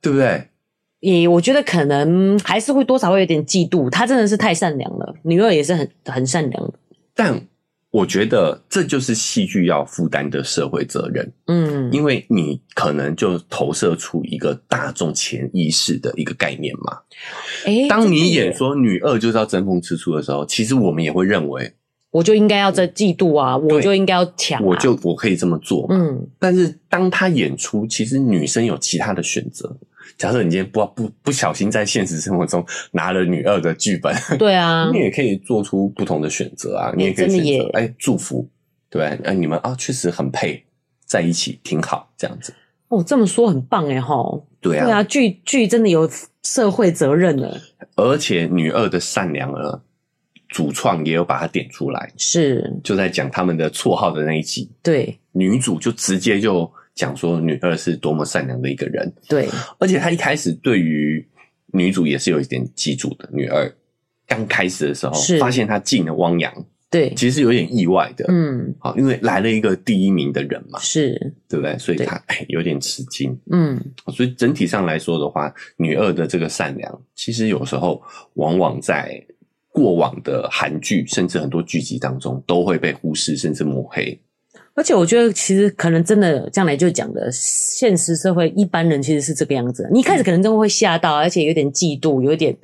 [0.01, 0.49] 对不对？
[1.01, 6.73] 也我觉得可能还是会多少会有点嫉妒，他真的是太善良了，女二也是很很善良的，
[7.13, 7.47] 但。
[7.95, 16.97] 我觉得这就是戏剧要负担的社会责任，嗯，因为你可能就投射出一个大众潜意识的一个概念嘛。
[17.63, 21.71] 诶，当你演说女二就是要争风吃醋的时候，其实我们也会认为，
[22.11, 26.27] 我就应该要在嫉妒啊，我就应该要抢，我就我可以这么做，嗯。
[26.37, 29.73] 但是当她演出，其实女生有其他的选择。
[30.17, 38.47] 假设你今天不不不小心在现实生活中拿了女二的剧本， 对啊，你也可以做出不同的选择啊，你也可以选择哎祝福，
[38.89, 39.17] 对吧？
[39.23, 40.63] 哎你们啊确实很配，
[41.05, 42.53] 在一起挺好，这样子。
[42.87, 46.09] 哦，这么说很棒哎吼，对啊，对啊，剧剧真的有
[46.43, 47.59] 社会责任了，
[47.95, 49.81] 而且女二的善良呢，
[50.47, 56.71] 主创也有把它点出来，是就在讲他们的绰号的那一集，对，女主就直接就。
[56.95, 61.23] 讲说女二是多么善良的一个人，对，而且他一开始对于
[61.67, 63.29] 女主也是有一点记住的。
[63.33, 63.69] 女二
[64.25, 65.37] 刚开始的时候，是。
[65.37, 71.33] 发现她进了汪洋，对，其实是有点意外的，嗯，好，因为来了一个第一名的人嘛，是。
[71.49, 71.77] 对不对？
[71.77, 73.77] 所以她哎有点吃惊，嗯，
[74.13, 78.01] 所以整体上来说的话，女二的这个善良，其实有时候
[78.35, 79.21] 往往在
[79.69, 84.17] 过往的韩剧甚至很多剧集当中都会被忽视甚至抹黑。
[84.75, 89.89] 而且我觉得，其实可能真的将来就讲的，现实社会一般人其实是这个样子。
[89.91, 92.55] 你一开始可能真的会吓到，而且有点嫉妒，有点。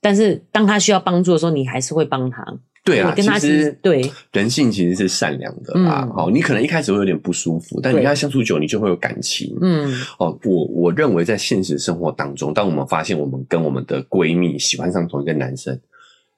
[0.00, 2.44] 但是当他需要帮助的时候，你还是会帮他。
[2.84, 6.08] 对啊，跟他其实，对人性其实是善良的啦。
[6.14, 9.54] 好、嗯，你可能一开始会有点不舒服，但你跟他相处久，你就会有感情。
[9.60, 15.78] 嗯，哦，我我认为在现实生活当中，当我们发现我们跟我们的闺蜜喜欢上同一个男生。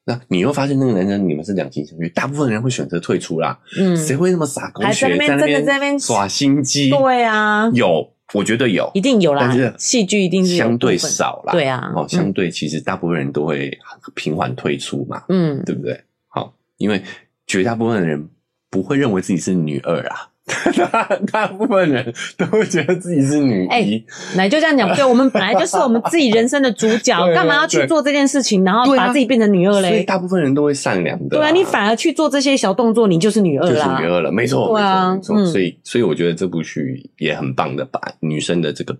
[0.05, 3.59] 那你又发现那个男生你们是两情相悦，大部分人会选择退出啦。
[3.79, 6.89] 嗯，谁会那么傻狗血在那边耍心机？
[6.91, 9.43] 对啊，有，我觉得有，一定有啦。
[9.43, 11.53] 但是戏剧一定是相对少啦。
[11.53, 13.71] 对啊，哦，相对其实大部分人都会
[14.15, 15.23] 平缓退出嘛。
[15.29, 16.01] 嗯，对不对？
[16.29, 17.03] 好，因为
[17.47, 18.29] 绝大部分的人
[18.71, 20.30] 不会认为自己是女二啊。
[20.91, 24.05] 大大部分人都会觉得自己是女一，
[24.37, 29.89] 来、欸、就这样讲， 对，我们本来就是我们自己人生的主角，干嘛要去做这件事情，然后把自己变成女二嘞？
[29.89, 31.41] 所以大部分人都会善良的、啊。
[31.41, 35.19] 对啊，你反而去做这些小动作，你就是女二啦，就是女二了，没错，对啊。
[35.23, 38.97] 所以，所以我觉得这部剧也很棒的，把女生的这个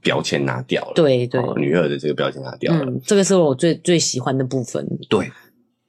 [0.00, 0.92] 标签拿掉了。
[0.94, 4.86] 对对，女二的这个标签拿掉了、嗯，这个是我最最喜欢的部分。
[5.08, 5.30] 对，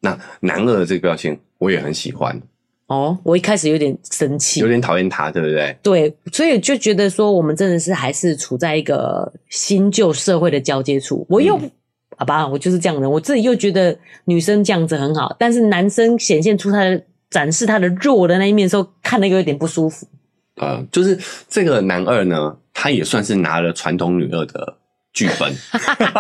[0.02, 2.42] 那男二的这个标签我也很喜欢。
[2.88, 5.78] 哦，我一开始有点生气，有点讨厌他，对不对？
[5.84, 11.26] 对，所以就觉得说，我们真的是还是处在一个新旧社会的交接处。
[11.30, 11.70] 我又、嗯、
[12.16, 20.08] 好吧，我就是这样的人，我自己又觉得女生这样子很好，但是男生显现出他的展示他的弱的那一面的时候，看得有点不舒服。
[20.56, 21.20] 呃，就是
[21.50, 24.78] 这个男二呢，他也算是拿了传统女二的。
[25.18, 25.52] 剧本。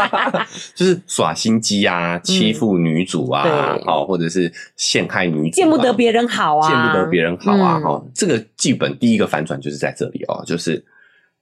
[0.74, 10.84] 就是耍心机啊，欺负女主啊，好、嗯，或者是陷害女主，见不得别人好啊，见不得别人好啊，哈、嗯，这个剧本第一个反转就是在这里哦，就是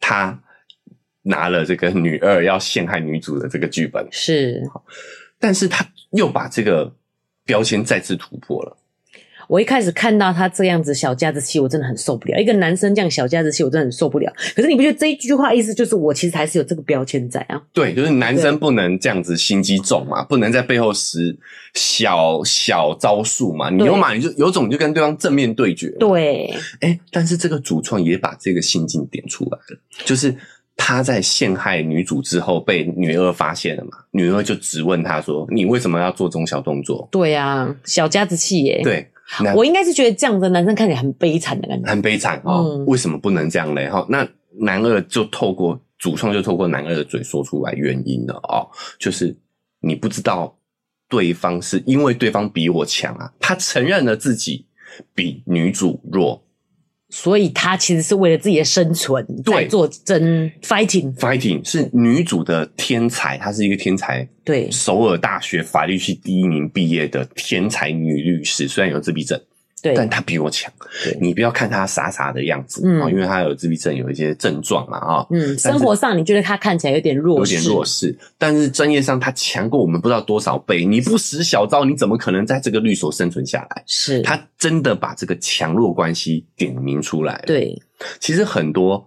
[0.02, 0.38] 他
[1.22, 4.62] 拿了这个女二要陷害女主的这个剧本，是，
[5.40, 6.92] 但是他又把这个
[7.46, 8.76] 标签再次突破了。
[9.48, 12.40] 我一开始看到他这样子小家子气，我真的很受不了。
[12.40, 14.32] 一个男生这样小家子气，我真的很受不了。
[14.56, 17.62] 可是你不觉得这一句话意思就是我其实还是有这个标签在啊？
[17.74, 21.38] 对，就是男生不能这样子心机重嘛，不能在背后使
[21.74, 23.70] 小小招数嘛。
[23.70, 25.90] 你有嘛，你就有种就跟对方正面对决。
[26.00, 26.48] 对，
[26.82, 30.36] 哎、欸，但是这个主创也把这个心境点出来了，就是
[30.76, 38.82] 他在陷害女主之后被女二发现了嘛，女二就质问他说：“你为什么要做这种小动作？”对啊，小家子气耶。
[38.84, 39.10] 对。
[39.56, 42.86] 我应该是觉得这样的男生看起来很悲惨的感觉，很悲惨哦、嗯。
[42.86, 43.90] 为什么不能这样嘞？
[43.90, 44.28] 哈，那
[44.60, 48.70] 男二就透过主创就透过男二的嘴说出来原因了哦，
[49.00, 49.36] 就是
[49.82, 50.58] 你不知道
[51.10, 54.66] 对方是因为对方比我强啊，他承认了自己
[55.14, 56.45] 比女主弱。
[57.18, 69.40] 所以她其实是为了自己的生存在做争 fighting fighting 是女主的天才，她是一个天才，对，首尔大学法律系第一名毕业的天才女律师，虽然有自闭症。
[69.86, 70.74] 对，但他比我强。
[71.22, 80.84] 你不要看他傻傻的样子，嗯，因为他有自闭症，有一些症状嘛，啊，嗯，生活上你觉得他看起来有点弱势，有点弱势，但是专业上他强过我们不知道多少倍。
[80.84, 83.84] 你不使小招，你怎么可能在这个律所生存下来？
[83.86, 87.44] 是，他真的把这个强弱关系点明出来。
[87.46, 87.80] 对，
[88.20, 89.06] 其实很多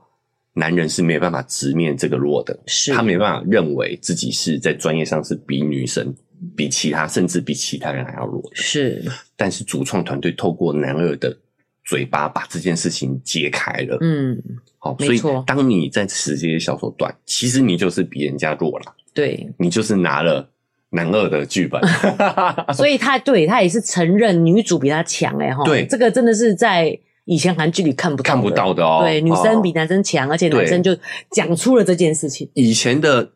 [0.53, 6.15] 男人是没有办法直面这个弱的，是他没办法认为自己是在专业上是比女生。
[6.57, 9.05] 比其他甚至比其他人还要弱的，是。
[9.37, 11.37] 但是主创团队透过男二的
[11.85, 13.97] 嘴巴把这件事情揭开了。
[14.01, 14.37] 嗯，
[14.79, 18.95] 好，所以当你在使这些小手段，其实你就是比人家弱了。
[19.15, 20.49] 对，你就是拿了
[20.91, 21.81] 男二的剧本。
[22.75, 25.65] 所以他对他也是承认女主比他强哎哈。
[25.65, 29.01] 对，这个真的是在以前韩剧里看不到看不到的哦。
[29.03, 30.97] 对，女生比男生强，而且男生就
[31.31, 32.49] 讲出了这件事情。
[32.55, 33.33] 以前的。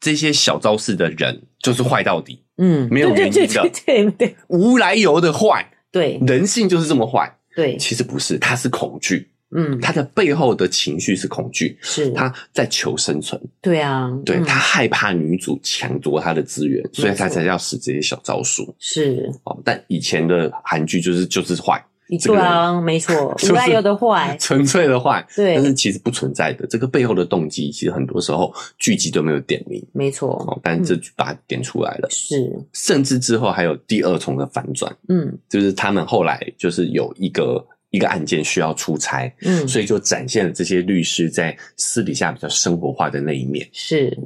[0.00, 4.12] 这些小招式的人就是坏到底，嗯，没有原因的，对对对对。
[4.28, 12.10] 对，无来由的坏，对，人性就是这么坏，对，其实不是，他是恐惧，嗯，他的背后的情绪是恐惧，是。
[12.10, 19.32] 他在求生存，对啊，对、嗯、他害怕女主抢夺他的资源，所以他才要使这些小招数，是。
[19.44, 21.84] 哦，但以前的韩剧就是就是坏。
[22.16, 44.16] 对啊，没错， 无来由的坏， 纯粹的坏，对，但是其实不存在的，这个背后的动机，其实很多时候剧集都没有点明，没错，哦，但这剧把它点出来了，是，甚至之后还有第二重的反转，嗯，就是他们后来就是有一个一个案件需要出差，嗯，所以就展现了这些律师在私底下比较生活化的那一面，是，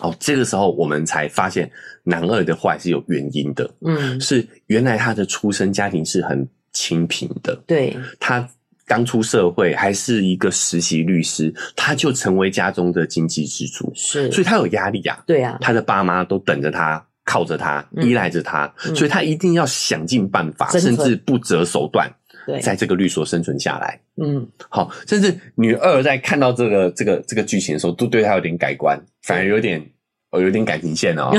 [0.00, 1.68] 哦，这个时候我们才发现
[2.04, 6.48] 男二的坏是有原因的，嗯，是原来他的出生家庭是很。
[6.72, 8.48] 清贫的，对，他
[8.86, 22.10] 刚出社会还是一个实习律师，他就成为家中的经济支柱，是，所以他有压力啊，对啊，他的爸妈都等着他，靠着他，嗯、依赖着他、嗯，所以他一定要想尽办法，甚至不择手段，
[22.62, 29.84] 在这个律所生存下来，嗯，好，甚至女二在看到这个这个这个剧情的时候，都对他有点改观，反而有点。
[30.30, 31.30] 哦，有点感情线 哦。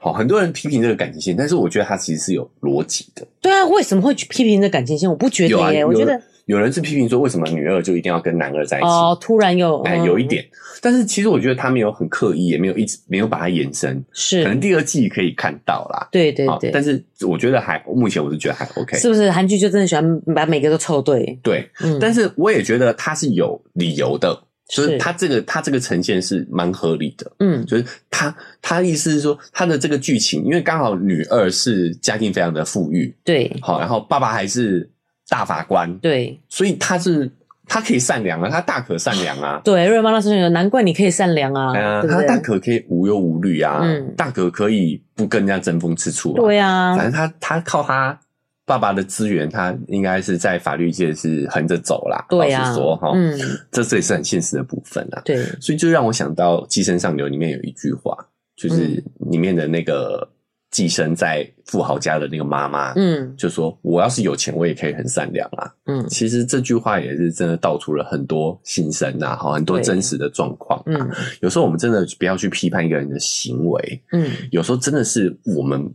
[0.00, 3.26] 好，很多人批评这个感情线，但是我觉得它其实是有逻辑的。
[3.40, 5.08] 对啊，为什么会去批评这感情线？
[5.08, 8.86] 我不觉得耶，啊、我觉得有人是批评说，为什么女二就一定要跟男二在一起？
[8.86, 10.42] 哦，突然有，哎，有一点。
[10.44, 10.48] 嗯、
[10.80, 14.02] 但是其实我觉得他没有很刻意，也没有一直没有把它延伸。
[14.12, 16.08] 是，可能第二季可以看到啦。
[16.10, 16.70] 对对对。
[16.70, 18.96] 但是我觉得还，目前我是觉得还 OK。
[18.96, 21.38] 是不是韩剧就真的喜欢把每个都凑对？
[21.42, 21.98] 对，嗯。
[22.00, 24.42] 但是我也觉得他是有理由的。
[24.68, 34.88] 就是他这个他这个呈现是蛮合理的，嗯，就是他他的意思是说他的这个剧情，因为刚好女二是家境非常的富裕，对，好，然后爸爸还是
[35.28, 37.30] 大法官，对，所以他是
[37.68, 39.60] 他可以善良啊，他大可善良啊。
[39.64, 46.40] 对，瑞妈老师说，难怪你可以善良啊，啊对不对他大可可以无忧无虑啊，嗯大可可以不跟人家争风吃醋啊。
[46.40, 48.18] 对啊，反正他他靠他
[48.66, 52.26] 爸爸的资源，他应该是在法律界是横着走啦。
[52.28, 53.38] 对啊，老实说哈，嗯，
[53.70, 55.22] 这这也是很现实的部分啦。
[55.24, 58.14] 对，所以就让我想到《寄生上流》里面有一句话，
[58.56, 60.28] 就是里面的那个
[60.72, 70.82] 寄生在富豪家的那个妈妈，嗯就说：“我要是有钱，我也可以很善良啊。”嗯其实这句话也是真的道出了很多心声呐，哈，很多真实的状况。
[70.86, 71.08] 嗯
[71.40, 75.88] 有时候我们真的不要去批判一个人的行为，嗯，有时候真的是我们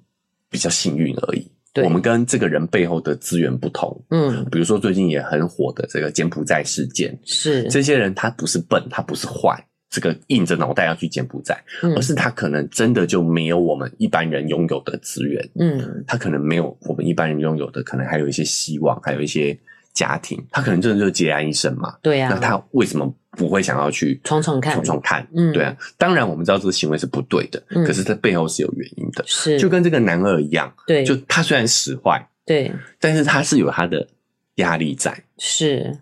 [0.50, 1.46] 比较幸运而已。
[1.74, 1.84] 对。
[1.84, 4.04] 我们跟这个人背后的资源不同。
[4.10, 4.46] 嗯。
[4.52, 11.94] 比如说最近也很火的这个柬埔寨事件，是，这些人他不是笨，他不是坏，这个硬着脑袋要去柬埔寨，嗯。
[11.96, 16.04] 而是他可能真的就没有我们一般人拥有的资源，嗯。
[16.08, 19.58] 他可能没有我们一般人拥有的，可能还有一些希望，还有一些
[19.94, 21.96] 家庭，他可能真的就是孑然一身嘛。
[22.02, 25.28] 对啊，那他为什么不会想要去闯闯看闯闯看？
[25.36, 25.76] 嗯对啊。
[25.98, 29.24] 当然我们知道这个行为是不对的，嗯可是它背后是有原因的。
[29.26, 34.08] 是就跟这个男二一样，对就他虽然使坏，对但是他是有他的
[34.56, 35.24] 压力在。
[35.38, 35.98] 是，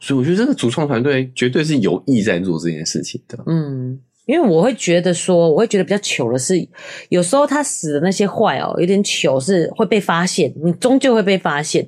[0.00, 3.38] 所以我觉得这个主创团队绝对是有意在做这件事情的。
[3.46, 4.00] 嗯。
[4.26, 6.66] 因为我会觉得说，我会觉得比较糗的是，
[7.10, 11.86] 有时候他使的那些坏哦，有点糗是会被发现，你终究会被发现，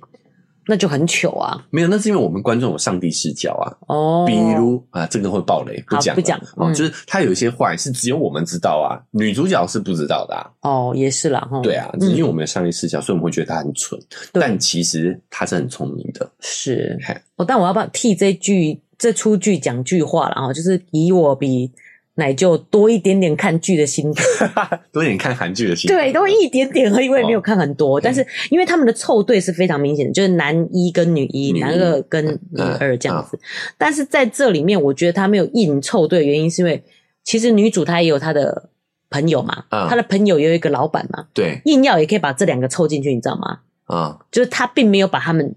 [0.66, 1.64] 那就很糗啊。
[1.70, 3.66] 没有，那是因为我们观众有上帝视角啊。
[3.86, 10.50] 哦，比如啊，这个会爆雷，不讲，不讲哦，嗯就是他有一些坏是只有我们知道啊，女主角是不知道的啊。
[10.62, 16.28] 哦，也是啦，哈，对啊，只是因为我们有上帝视角，所以我们会觉得他很蠢，嗯但其实他是很聪明的。
[16.40, 16.98] 是
[17.36, 20.52] 哦，但我要不要替这句这出剧讲句话了啊？
[20.52, 21.70] 就是以我比
[22.16, 24.22] 奶就多一点点看剧的心得，
[24.92, 28.00] 多一点看韩剧的心态对，多一点点而已，我也没有哦看很多。
[28.00, 33.38] 但是因为他们的凑对是非常明显的，就是男一跟女一，男二跟女二这样嗯子。
[33.78, 36.82] 但是在这里面，我觉得他没有硬凑对的原因，是因为
[37.22, 38.70] 其实女主她也有她的
[39.10, 43.60] 朋友嘛，嗯她的朋友也有一个老板嘛，对硬要也可以把这两个凑进去，你知道吗？
[43.84, 45.54] 啊、就是他并没有把他们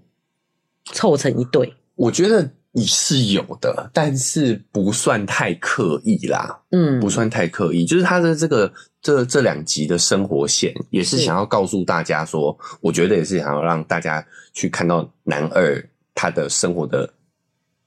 [0.84, 1.74] 凑成一对。
[1.96, 7.84] 我觉得你是有的，但是不算太刻意啦，嗯，不算太刻意。
[7.84, 17.12] 就是他的这个这这两集的生活线，也是是想要告诉大家说，我觉得也是想要让大家去看到男二他的生活的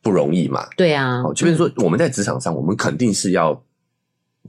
[0.02, 0.68] 不容易嘛。
[0.76, 3.64] 对啊，哦，就比如说我们在职场上，我们肯定是要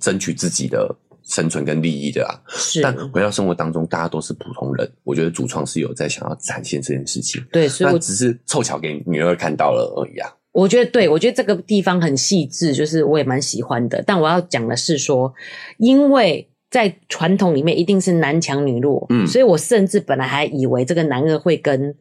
[0.01, 0.93] 争取自己的
[1.25, 2.39] 生存跟利益的啊。
[2.49, 10.31] 是，但回到生活当中，大家都是普通人，我觉得主创是有在想要展现这件事情，对，所以我只是凑巧给女儿看到了而已啊。
[10.53, 14.03] 我觉得对，我觉得这个地方很细致，就是我也蛮喜欢的。
[14.07, 15.35] 但我要讲的是说，
[15.79, 21.95] 因为在传统里面一定是男强女弱，嗯所以我甚至本来还以为这个男二会跟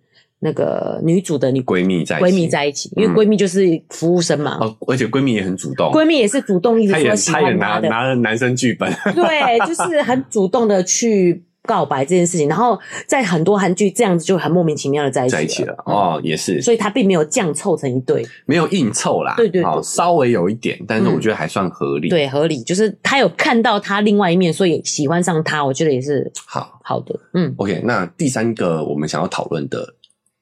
[0.43, 2.25] 那个女主的女闺蜜在一起。
[2.25, 12.77] 闺蜜在一起，因为闺蜜就是服务生嘛，哦，而且闺蜜也很主动，闺蜜也是主动一直她也说喜她也拿欢他的，拿了男生剧本，对，就是很主动的去告白这件事情，然后
[13.07, 15.73] 在很多韩剧这样子就很莫名其妙的在一起在一起了。
[15.87, 15.95] 嗯。
[15.95, 19.63] 哦，也是，所以他并没有这样凑成一对，没有硬凑啦，对对对。
[19.63, 26.79] 哦稍微有一点，但是我觉得还算合理。，对，合理，就是他有看到他另外一面，所以喜欢上他，我觉得也是好。
[26.83, 27.17] 好的。
[27.33, 29.87] 嗯，，OK，那第三个我们想要讨论的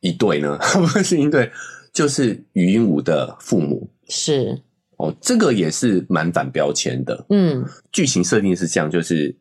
[0.01, 1.49] 一对呢， 不是一对，
[1.93, 3.89] 就是余英武的父母。
[4.09, 4.59] 是，
[4.97, 7.25] 哦，这个也是蛮反标签的。
[7.29, 9.33] 嗯，剧情设定是这样，就是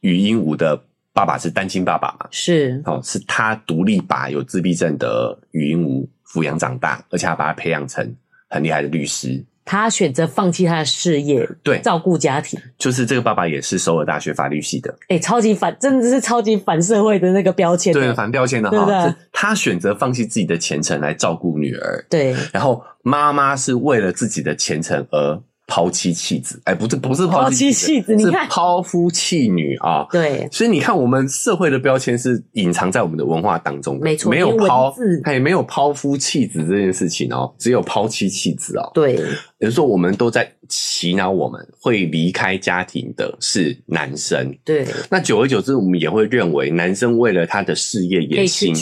[0.00, 0.76] 余英武的
[1.12, 8.14] 爸爸是单亲爸爸嘛，是，哦，是他独立把有自闭症的余英武抚养长大，而且还把他培养成
[8.48, 9.42] 很厉害的律师。
[9.64, 11.80] 他选择放弃他的事业，对。
[11.80, 17.92] 照顾家庭，就是这个爸爸也是首尔大学法律系的，哎、超级反，真的是超级反社会的那个标签。
[17.92, 30.06] 对，反标签的哈，他选择放弃自己的前程来照顾女儿，对，然后妈妈是为了自己的前程而抛妻弃子，哎，不是不是抛妻弃子你是看抛夫弃女啊。
[30.10, 38.90] 对，所以你看，我们社会的标签是隐藏在我们的文化当中的，没错没有抛字，哎，没有抛夫弃子这件事情哦，只有抛妻弃子哦。
[38.92, 39.14] 对，
[39.58, 44.54] 也就是说，我们都在洗脑，我们会离开家庭的是男生。
[44.64, 48.74] 对，那久而久之，我们也会认为男生为了他的事业野心，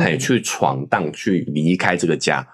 [0.00, 2.46] 哎，去闯荡，去离开这个家，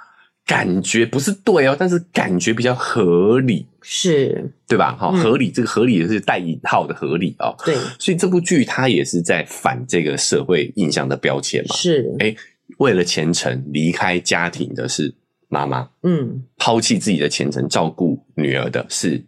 [0.46, 4.96] 感觉不是对哦，但是感觉比较合理，是，对吧？
[4.98, 7.54] 好、嗯合理，这个合理也是带引号的合理哦。
[7.64, 11.76] 对，所以这部剧它也是在反这个社会印象的标签嘛。
[11.76, 12.34] 是，哎，
[12.78, 15.14] 为了前程离开家庭的是
[15.48, 19.22] 妈妈，嗯，抛弃自己的前程照顾女儿的是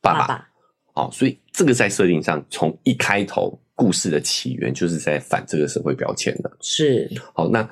[0.00, 0.20] 爸爸。
[0.20, 0.48] 爸爸，
[0.94, 6.50] 哦，所以这个在设定上，从一开头故事的起源就是在反这个社会标签的。
[6.60, 7.68] 是，好，那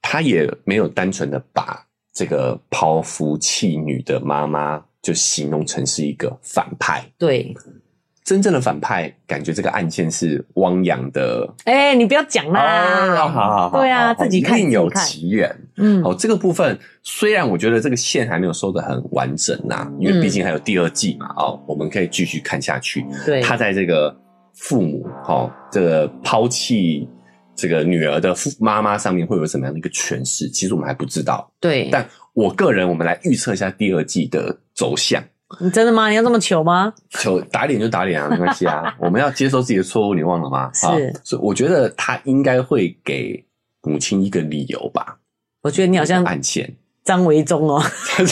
[0.00, 7.04] 他也没有单纯的把这个抛夫弃女的妈妈就形容成是一个反派。
[7.18, 7.54] 对。
[8.24, 11.44] 真正的反派，感觉这个案件是汪洋的。
[11.64, 13.16] 哎、欸，你不要讲啦！
[13.16, 15.68] 哦、好好好，对啊，自己看，另有其人。
[15.76, 21.34] 嗯，好，这个部分虽然我觉得这个线还没有收得很完整呐、啊，因为毕竟还有第二季嘛。
[21.36, 23.04] 哦、嗯，我们可以继续看下去。
[23.26, 24.16] 对，他在这个
[24.54, 27.08] 父母，哦，这个抛弃
[27.54, 30.48] 这个女儿的父妈妈上面会有什么样的一个诠释？
[30.48, 31.50] 其实我们还不知道。
[31.60, 35.22] 对，但我个人，我们来预测一下第二季的走向。
[35.60, 36.08] 你真的吗？
[36.08, 36.94] 你要这么糗吗？
[37.10, 38.96] 糗打脸就打脸啊，没关系啊。
[38.98, 40.70] 我们要接受自己的错误，你忘了吗？
[40.72, 43.44] 是，所以我觉得他应该会给
[43.82, 45.18] 母亲一个理由吧。
[45.60, 46.74] 我觉得你好像暗线
[47.04, 47.82] 张维忠哦，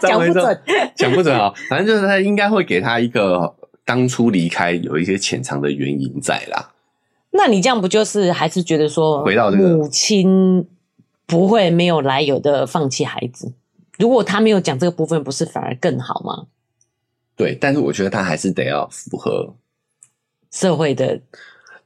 [0.00, 0.60] 讲不准，
[0.94, 1.52] 讲不准啊。
[1.68, 3.52] 反正就是他应该会给他一个
[3.84, 6.70] 当初离开有一些潜藏的原因在啦。
[7.30, 10.66] 那你这样不就是还是觉得说，回到母亲
[11.26, 13.52] 不会没有来由的放弃孩子？
[13.98, 16.46] 如果他没有讲这个部分，不是反而更好吗？
[17.36, 19.54] 对，但是我觉得他还是得要符合
[20.50, 21.20] 社会的。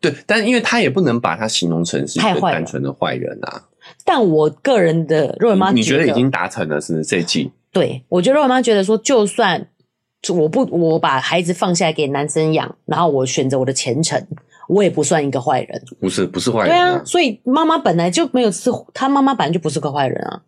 [0.00, 3.64] 对，但因为他也不能把他形容成是一个单纯的坏人啊。
[4.04, 7.52] 但我个人的若文妈，你觉得已经达成了是不是这一季？
[7.70, 9.68] 对，我觉得若文妈觉得说，就算
[10.28, 14.26] 我不我把孩子放下来给男生养，然后我选择我的前程，
[14.68, 15.82] 我也不算一个坏人。
[16.00, 16.90] 不是，不是坏人啊。
[16.92, 20.42] 对啊，所以妈妈本来就没有是，他妈妈本来就不是个坏人啊。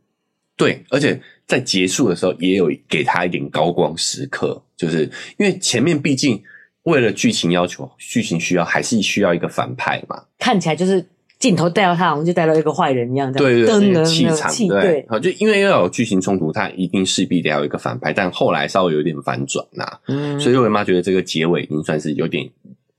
[0.57, 4.63] 对，而且在结束的时候也有给他一点高光时刻。
[4.77, 6.43] 就是因为前面毕竟
[6.83, 10.23] 为了剧情要求、剧情需要，还是需要一个反派嘛。
[10.39, 11.05] 看起来就是
[11.39, 13.33] 镜头带到他，好像就带到一个坏人一样。
[13.33, 15.07] 对对对，气场对，对。
[15.09, 18.13] 好，就因为要有剧情冲突，他一定势必得要有一个反派。
[18.13, 22.49] 但后来稍微有点反转呐，嗯，所以我妈觉得这个结尾已经算是有点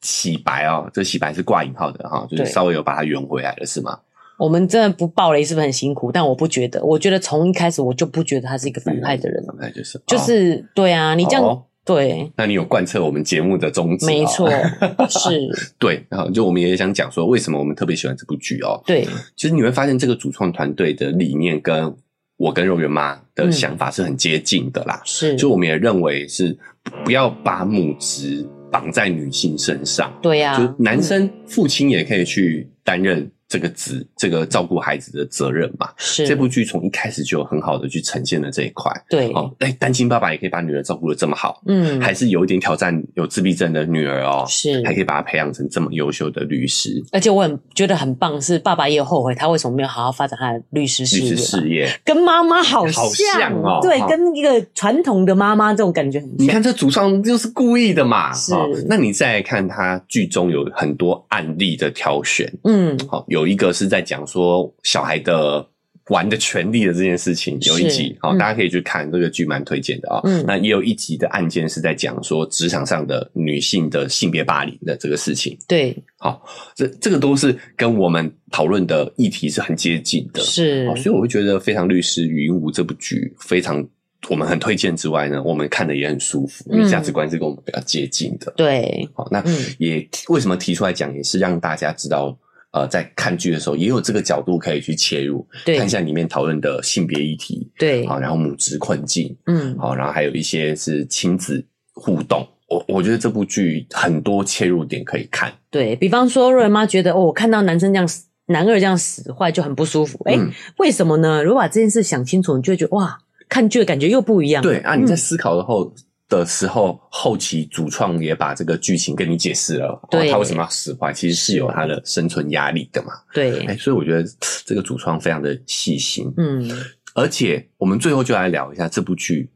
[0.08, 0.90] 洗白哦。
[0.94, 4.00] 这洗白是挂引号的哈，就是稍微有把它圆回来了，是吗？
[4.38, 6.12] 我们真的不爆雷是不是很辛苦？
[6.12, 9.44] 但我不觉得，我觉得从一开始我就不觉得他是一个反派的人。
[9.46, 11.64] 反派就是就是对啊，你这样。
[11.84, 14.06] 对，那你有贯彻我们节目的宗旨？
[14.06, 14.50] 没错，
[15.08, 15.50] 是。
[15.80, 18.84] 对，然后就我们也想讲说，为什么我们特别喜欢这部剧哦？
[18.86, 21.96] 对，其实你会发现这个主创团队的理念跟
[22.36, 25.02] 我跟肉圆妈的想法是很接近的啦。
[25.06, 26.58] 是，就我们也认为是
[27.06, 30.12] 不要把母职绑在女性身上。
[30.22, 33.30] 对呀，就男生父亲也可以去担任。
[33.48, 38.92] 这个职，这个照顾孩子的责任嘛，是这部剧从一开始就很好的去呈现了这一块。
[39.10, 47.02] 对，哦，哎，单亲爸爸也可以把女儿照顾的这么好，嗯，还是有一点挑战，有自闭症的女儿哦，是，还可以把她培养成这么优秀的律师。
[47.14, 51.30] 而且我很觉得很棒，是爸爸也有后悔，他为什么没有好好发展他的律师事业？
[51.30, 56.38] 律师事业跟妈妈好像，好像哦，对，跟一个传统的妈妈这种感觉很像。
[56.40, 58.54] 你看这主创就是故意的嘛，是。
[58.90, 63.37] 那你再来看他剧中有很多案例的挑选，嗯，好有。
[63.38, 65.64] 有一个是在讲说小孩的
[66.10, 70.22] 玩的权利的这件事情，有一集好，大家可以去看这个剧，蛮推荐的啊。
[70.24, 75.56] 嗯，那也有一集的案件是在讲说职场上的女性的性别霸凌的这个事情。
[75.68, 76.42] 对，好，
[76.76, 80.42] 这这个都是跟我们讨论的议题是很接近的。
[80.42, 83.88] 是，所以我会觉得《非常律师禹英禑》这部剧非常。
[84.30, 88.52] 我们很推荐之外呢，我们看的也很舒服，因为价值观是跟我们比较接近的。
[88.58, 89.42] 对，好，那
[89.78, 92.36] 也为什么提出来讲，也是让大家知道。
[92.78, 101.66] 呃，在看剧的时候，也有这个角度可以去切入，对，看一下里面讨论的性别议题，对，好，然后母职困境，嗯，好，然后还有一些是亲子
[101.96, 111.42] 互动，我我觉得这部剧很多切入点可以看，对，比方说，瑞妈觉得哦，我看到男生这样死，男二这样使坏就很不舒服，哎、嗯，为什么呢？
[111.42, 113.18] 如果把这件事想清楚，你就会觉得哇，
[113.50, 115.92] 看剧的感觉又不一样，对啊，你在思考的后。
[115.96, 123.14] 嗯的时候，后期主创也把这个剧情跟你解释了，对、哦，他为什么要使坏，其实是有他的生存压力的嘛。
[123.34, 124.28] 对，哎、欸，所以我觉得
[124.66, 126.70] 这个主创非常的细心，嗯，
[127.16, 129.50] 而且我们最后就来聊一下这部剧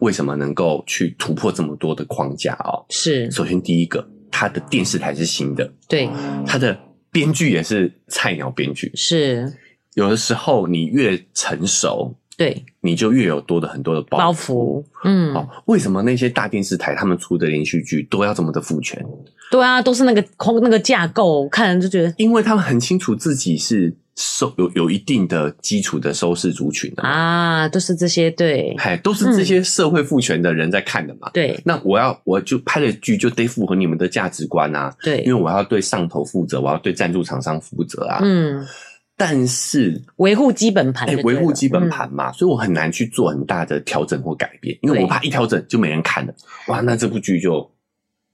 [0.00, 2.84] 为什么能够去突破这么多的框架哦。
[2.90, 6.08] 是，首先第一个，它的电视台是新的，对，
[6.46, 6.78] 它的
[7.10, 9.50] 编剧也是菜鸟编剧，是，
[9.94, 12.14] 有的时候你越成熟。
[12.40, 14.84] 对，你就越有多的很多的包袱，包袱。
[15.04, 19.04] 嗯，好，为什么那些大电视台他们出的连续剧都要这么的父权？
[19.50, 31.28] 对啊，都是那个空那个架构，看人就觉得，因为他们很清楚自己是收有有一定的基础的收视族群的啊，都是这些对，嗨，都是这些社会父权的人在看的嘛。
[31.34, 34.90] 对、嗯，那我要我就拍的剧就得符合你们的价值观啊。
[35.02, 38.20] 对，因为我要对上头负责，我要对赞助厂商负责啊。
[38.22, 38.66] 嗯。
[39.22, 46.32] 但是维护基本盘，维护基本盘嘛，所以我很难去做很大的调整或改变，因为我怕一调整就没人看了，
[46.68, 47.70] 哇，那这部剧就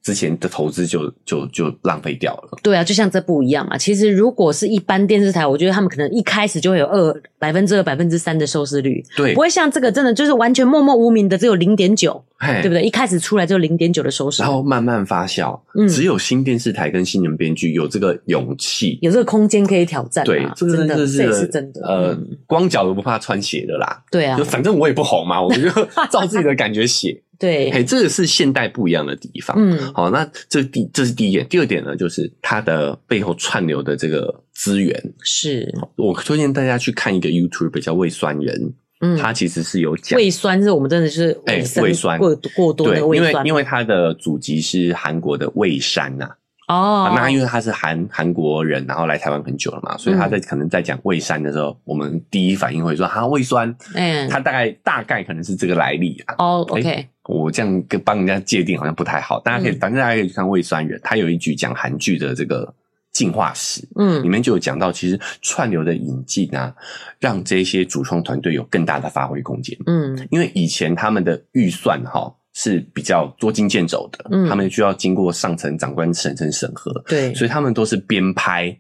[0.01, 2.59] 之前的投资就就就浪费掉了。
[2.63, 3.77] 对啊，就像这部一样嘛。
[3.77, 12.83] 其实如果是一般电视台，我觉得他们可能一开始就会有二百分之二、百分之三的收视率，对，不会像这个真的就是完全默默无名的，只有零点九，对不对？
[12.83, 15.59] 一开始出来就零点九的收视，然后慢慢发酵。
[15.75, 20.25] 嗯，只有新电视台跟新人编剧有这个勇气，有这个空间可以挑战。
[20.25, 21.81] 对，这个真的是，是真的。
[21.87, 24.03] 呃，光脚都不怕穿鞋的啦。
[24.11, 25.69] 对啊，就反正我也不红嘛，我就
[26.11, 27.23] 照自己的感觉写。
[27.39, 29.55] 对，嘿，这个是现代不一样的地方。
[29.59, 34.99] 嗯，好，那这第这是第一点，第二点呢，就是它的背后串流的这个资源。
[35.23, 46.31] 是，我推荐大家去看一个 YouTuber 叫胃酸人，嗯，他其实是有讲胃酸，是我们真的是哎胃酸过过多的胃酸，因为因为他的祖籍是韩国的蔚山呐。
[46.69, 56.35] 哦，那因为他是韩韩国人，然后来台湾很久了嘛，所以他在可能在讲胃山的时候，我们第一反应会说哈胃酸，嗯，他大概大概可能是这个来历啊。
[56.39, 57.07] 哦，OK。
[57.29, 62.75] 我这样跟帮人家界定好像不太好，大家可以，反正大家可以去看胃酸人，他有一句讲韩剧的这个
[63.17, 66.75] 进化史，嗯，里面就有讲到，其实串流的引进啊，
[67.19, 78.79] 让这些主创团队有更大的发挥空间，嗯，因为以前他们的预算哈是比较捉襟见肘的，嗯，他们需要经过上层长官层层审核，对，所以他们都是边拍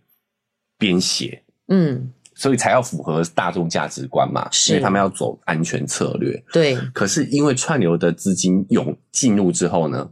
[0.79, 2.13] 边写，嗯。
[2.39, 4.75] 所以才要符合大众价值观嘛，是。
[4.75, 6.39] 因为他们要走安全策略。
[6.53, 10.07] 对，可是因为串流的资金涌进入之后呢，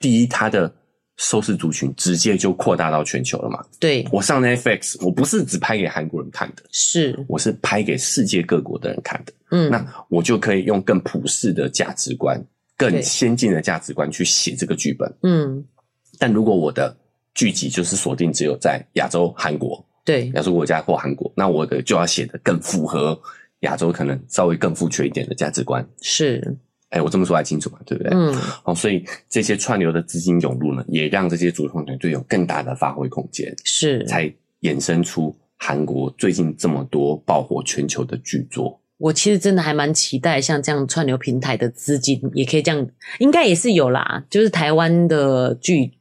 [0.00, 0.74] 第一，它的
[1.18, 3.62] 收视族群直接就扩大到全球了嘛。
[3.78, 9.32] 对，我上 Netflix，我不是只拍给韩国人看的，是，我是拍给世界各国的人看的。
[9.50, 12.42] 嗯，那我就可以用更普世的价值观、
[12.76, 15.12] 更先进的价值观去写这个剧本。
[15.22, 15.62] 嗯，
[16.18, 16.96] 但如果我的
[17.34, 19.84] 剧集就是锁定只有在亚洲、韩国。
[20.04, 23.20] 对，亚洲国家或韩国，那我的就要写的更符合
[23.60, 25.86] 亚洲可能稍微更富缺一点的价值观。
[26.00, 26.56] 是，
[26.90, 27.78] 哎、欸，我这么说还清楚嘛？
[27.84, 28.12] 对不对？
[28.12, 28.34] 嗯。
[28.64, 33.54] 哦，所以这些串流的资金涌入呢，也让这些主创团队有更大的发挥空间。
[33.64, 34.32] 是，才
[34.62, 38.80] 衍生出韩国最近这么多爆火全球的剧作。
[38.96, 44.24] 我其实真的还蛮期待，像这样串流平台的资金也可以这样，应该也是有啦。
[44.30, 45.92] 就是台湾的剧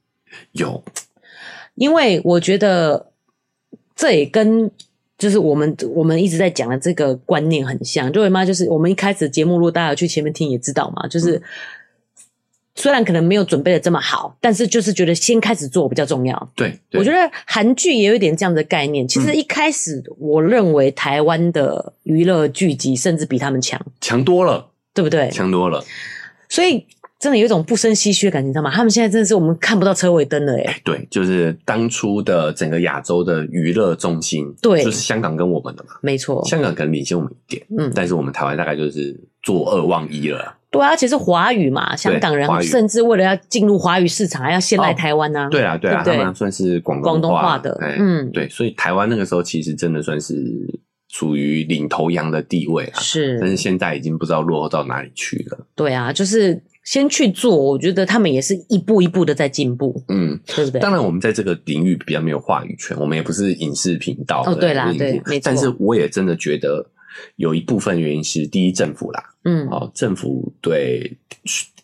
[0.53, 0.83] 有，
[1.75, 3.11] 因为我觉得。
[3.99, 4.69] 这也跟
[5.18, 11.41] 就是我们我们一直在讲的这个观念很像，就为嘛就是我们一开始节目，如果大家有去前面听也知道嘛，就是
[12.76, 16.49] 虽然可能没有准备的这么好，但是就是觉得先开始做比较重要。
[16.55, 19.07] 对，我觉得韩剧也有一点这样的概念。
[19.07, 25.30] 其实一开始我认为台湾的娱乐剧集甚至比他们强，强多了，对不对？
[25.32, 25.84] 强多了，
[26.49, 26.86] 所以。
[27.20, 28.70] 真的有一种不胜唏嘘的感觉，你知道吗？
[28.72, 36.45] 他们现在真的是我们看不到车尾灯了，哎对，就是当初的整个亚洲的娱乐中心，对，就是香港跟我们的嘛，没错。
[36.45, 40.55] 香港可能领先我们一点，嗯，但是我们台湾大概就是坐二望一了。
[40.70, 45.47] 对啊，而且是华语嘛，香港人甚至为了要进入华语市场，还要先来台湾呢。
[45.49, 50.36] 对啊，对啊，他们算是广东广东话的，嗯，对，所以台湾那个时候其实真的算是
[51.07, 55.65] 属于领头羊的地位啊，是，但是现在已经不知道落后到哪里去了。
[55.74, 56.61] 对啊，就是。
[56.88, 60.79] 先去做，我觉得他们也是一步一步的在进步，嗯，对不对？
[60.79, 65.41] 当然，我们在这个领域比较没有话语权，我们也不是影视频道哦，对啦，对，没错。
[65.43, 66.89] 但是我也真的觉得
[67.35, 71.11] 有一部分原因是第一政府啦，嗯，哦，政府对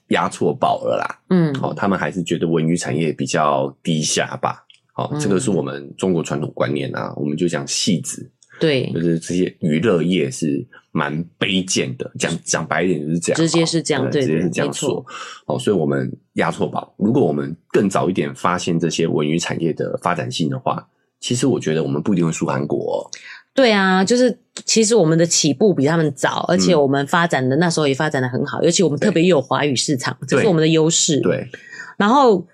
[0.08, 4.64] 压错宝了啦，嗯，哦，他们还是觉得文娱产业比较低下吧，
[4.96, 8.32] 哦，嗯，这个是我们中国传统观念啊，我们就讲戏子。
[8.58, 15.04] 对，就是这些娱乐业是蛮卑贱的，讲讲白一点就是这样，直接是这样，对，直接是这样说。
[15.48, 16.94] 哦，所以我们押错宝。
[16.98, 20.88] 如果我们更早一点发现这些文娱产业的发展性的话，
[21.20, 23.10] 其实我觉得我们不一定会输韩国。
[23.56, 31.20] 对啊，就是其实我们的起步比他们早，而且我们发展的那时候也发展的很好，尤其我们特别有华语市场，这是我们的优势。
[31.22, 31.50] 对，
[31.98, 32.48] 然后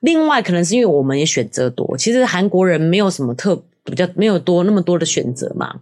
[0.00, 3.62] 另外可能是因为我们也选择多，其实韩国人没有什么特。
[3.86, 5.80] 比较没有多那么多的选择嘛。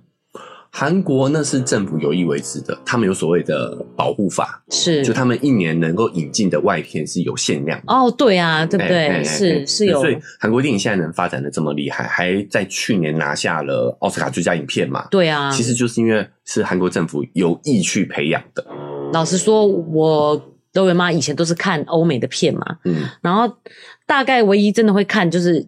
[0.74, 7.92] 韩国那是政府有意为之的，他们有所谓的保护法，是就他们一年能够引进的外片是有限量的。
[7.92, 8.96] 哦，对啊，对不对？
[8.96, 10.00] 欸欸欸是是有。
[10.00, 15.06] 所以韩国电影现在能发展的这么厉害，还在去年拿下了奥斯卡最佳影片嘛？
[15.10, 18.66] 对啊，其实就是因为是韩国政府有意去培养的。
[19.12, 20.42] 老实说，我
[20.72, 23.58] 德维妈以前都是看欧美的片嘛，嗯，然后
[24.06, 25.66] 大概唯一真的会看就是。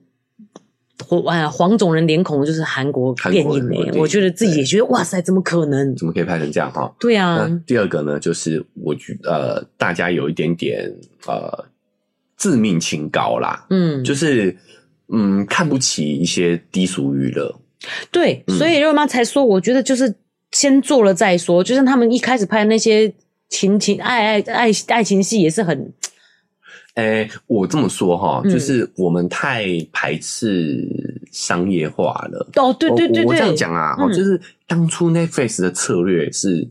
[1.01, 5.95] 黄黄种人脸孔就是韩国电影诶、欸，我觉得自己也觉得哇塞，怎么可能？
[5.97, 6.95] 怎么可以拍成这样哈？
[7.01, 7.51] 对啊。
[7.67, 10.89] 第二个呢，就是我觉呃，大家有一点点
[11.27, 11.65] 呃
[12.37, 14.57] 自命清高啦，嗯，就是
[15.09, 17.53] 嗯看不起一些低俗娱乐。
[18.13, 20.15] 对，所以肉妈才说，我觉得就是
[20.53, 21.65] 先做了再说。
[21.65, 23.13] 就像他们一开始拍的那些
[23.49, 25.93] 情情爱爱爱爱情戏也是很。
[26.95, 30.89] 诶、欸，我这么说哈，就是我们太排斥
[31.33, 32.49] 商业化了。
[32.55, 36.69] 哦，对对对对，我这样讲啊，就是当初 Netflix 的策略是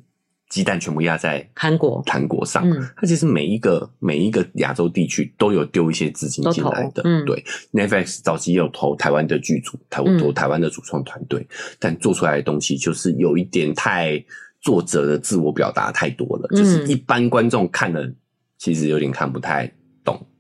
[0.48, 7.44] 鸡蛋全部压在韩国韩国上，嗯，它其实每一个每一个亚洲地区都有丢一些资金进来的，嗯，对
[7.74, 11.46] ，Netflix 早期也有投台湾的剧组，投投台湾的主创团队，
[11.80, 14.24] 但做出来的东西就是有一点太
[14.62, 18.10] 作者的自我表达太多了，嗯，就是一般观众看了
[18.58, 19.70] 其实有点看不太。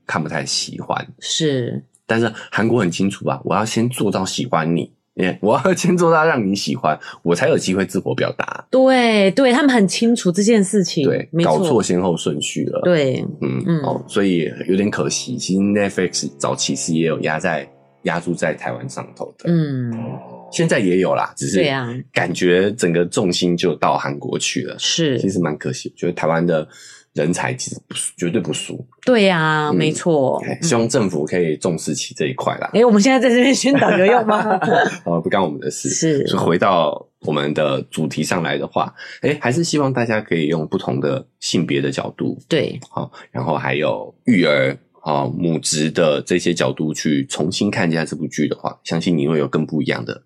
[0.05, 4.91] 看不太喜欢是，但是韩国很清楚吧，我要先做到喜欢你，
[5.39, 8.68] 我要先做到让你喜欢，我才有机会自我表达。
[8.70, 12.82] 对，对他们很清楚这件事情，对，搞错先后顺序了。
[12.84, 15.38] 对，嗯嗯，哦，所以有点可惜。
[15.38, 17.68] 其实 Netflix 早期是也有压在
[18.03, 19.93] 压住在台湾上头的，嗯，
[20.51, 21.64] 现在也有啦，只是
[22.11, 26.68] 感觉整个重心就到韩国去了，是，其实蛮可惜，觉得台湾的。
[27.14, 30.43] 人才其实不绝对不输，对呀、啊嗯，没错。
[30.61, 32.70] 希望政府可以重视起这一块啦。
[32.74, 34.59] 诶、欸、我们现在在这边宣导有用吗？
[35.05, 35.89] 哦，不干我们的事。
[35.89, 38.91] 是，所以回到我们的主题上来的话，
[39.22, 50.24] 诶、欸、还是希望大家可以用不同的性别的角度，对，好，然后还有育儿啊、母职的这些角度去重新看一下这部剧的话，相信你会有更不一样的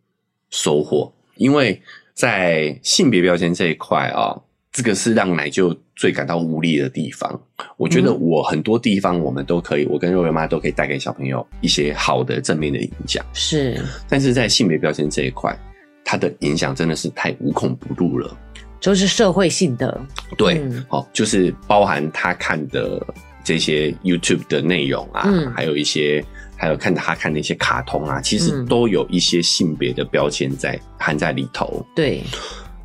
[0.52, 1.12] 收获。
[1.36, 1.82] 因为
[2.14, 4.42] 在性别标签这一块啊。
[4.78, 7.42] 这个是让奶就最感到无力的地方。
[7.78, 13.26] 我觉得我很多地方我们都可以，嗯、我跟肉圆妈都可以带给小朋友一些好的正面的影响。
[13.34, 15.58] 是，但是在性别标签这一块，
[16.06, 18.38] 它的影响真的是太无孔不入了。
[18.80, 20.00] 就是社会性的，
[20.38, 23.04] 对，好、嗯，就是包含他看的
[23.44, 26.24] 这些 YouTube 的内容啊，嗯、还有一些，
[26.56, 31.84] 还有看他看的一些卡通啊，其实都有一些性别的标签在含在里头。
[31.96, 32.22] 对，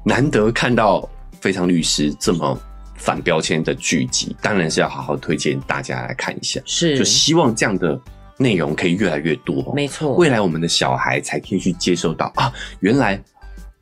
[0.07, 1.07] 难得看到。
[1.43, 2.59] 非常律师这么
[2.95, 6.61] 反标签的剧集，当然是要好好推荐大家来看一下。
[6.64, 8.01] 是，就希望这样的
[8.38, 9.72] 内容可以越来越多。
[9.74, 13.20] 没错，未来我们的小孩才可以去接受到啊，原来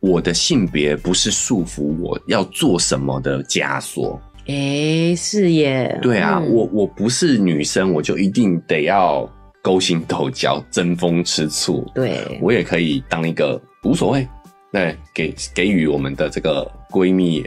[0.01, 4.19] 我的性别不是束缚我要做什么的枷锁。
[4.47, 5.99] 诶、欸，是耶。
[6.01, 9.31] 对啊，嗯、我我不是女生，我就一定得要
[9.63, 11.87] 勾心斗角、争风吃醋。
[11.95, 14.27] 对，我也可以当一个无所谓。
[14.73, 17.43] 对，给给予我们的这个闺蜜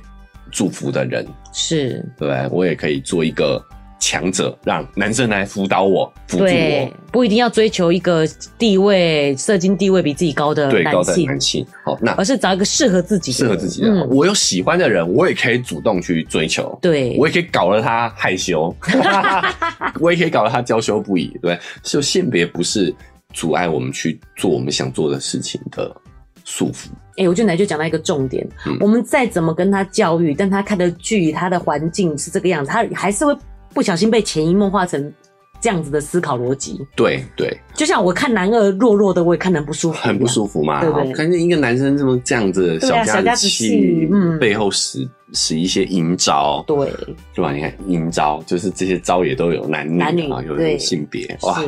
[0.51, 1.25] 祝福的人。
[1.51, 3.63] 是，对，我也可以做一个
[3.99, 8.25] 强者，让男生来辅导我，辅助我，不一定要追求一个
[8.57, 11.65] 地位、社经地位比自己高的男性，对，高的男性。
[11.85, 14.07] 好，那而是找一个适合自己、适合自己的、嗯。
[14.09, 18.75] 我有喜欢的人，我也可以主动去追求，对，我也可以搞得他害羞，
[20.01, 22.93] 我也可以搞得他娇羞不已，对，就性别不是
[23.31, 25.95] 阻碍我们去做我们想做的事情的
[26.43, 26.87] 束缚。
[27.15, 33.37] 哎、欸，我觉得奶就讲到一个重点、嗯，我们再怎么跟他教育，但他看的剧、他的环境是这个样子，他还是会
[33.73, 35.13] 不小心被潜移默化成
[35.63, 36.85] 这样子的思考逻辑。
[36.93, 40.81] 对对，就像我看男二弱弱的，我也看得很不舒服，很不舒服嘛。
[40.81, 41.13] 对不对？
[41.13, 46.91] 看见一个男生这么这样子，小家子气，嗯，背后使使一些阴招，对，
[47.33, 47.53] 是吧？
[47.53, 51.63] 你看阴招，就是这些招也都有男女，男女啊，有有性别，哇，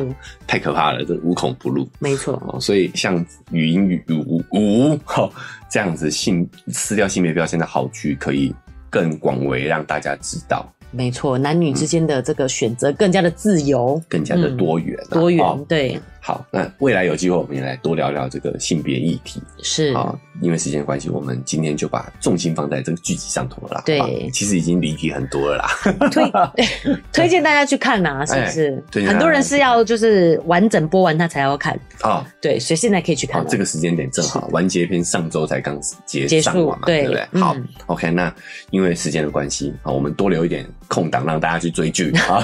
[0.46, 2.38] 太可怕了，这无孔不入，没错。
[2.60, 5.26] 所以像语音语无无哈
[5.70, 8.54] 这样子性撕掉性别标签的好剧，可以
[8.90, 10.70] 更广为让大家知道。
[10.90, 16.00] 没错，男女之间的这个选择更加的自由，更加的多元，多元，对。
[16.26, 19.40] 好，那未来有机会，我们也来多聊聊这个性别议题。
[19.62, 23.82] 是啊，因为时间关系，我们今天就把重心放在这个剧集上头了啦。
[23.86, 25.68] 对，其实已经离题很多了啦。
[26.10, 26.24] 推
[27.14, 28.84] 推荐大家去看呐，是不是？
[28.90, 32.26] 对，很多人是要就是完整播完他才要看啊。
[32.40, 33.40] 对，所以现在可以去看。
[33.40, 37.40] 哦，这个时间点正好，完结篇上周才刚结结束嘛，对不对？
[37.40, 38.34] 好，嗯，OK，那
[38.70, 42.42] 因为时间的关系好，我们多留一点空档让大家去追剧 啊。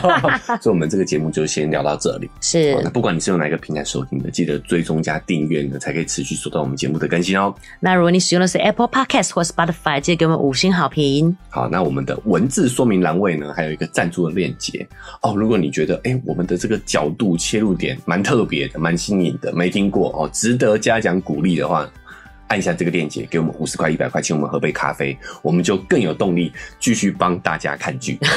[0.62, 2.30] 所以，我们这个节目就先聊到这里。
[2.41, 7.55] 是，那不管你是用哪一个平来收听的，记得追踪加订阅呢，才可以持续收到我们节目的更新哦。
[7.81, 11.37] 那如果你使用的是 Apple Podcast 或 Spotify，记得给我们五星好评。
[11.49, 14.87] 好，那我们的文字说明栏位呢，还有一个赞助的链接
[15.23, 15.35] 哦。
[15.35, 21.89] 如果你觉得哎、欸，我们的这个角度切入点蛮特别的，蛮新颖的，没听过哦，值得嘉奖鼓励的话。
[22.53, 28.19] 按一下这个链接，给我们五十块、一百块，请我们喝杯咖啡，我们就更有动力继续帮大家看剧。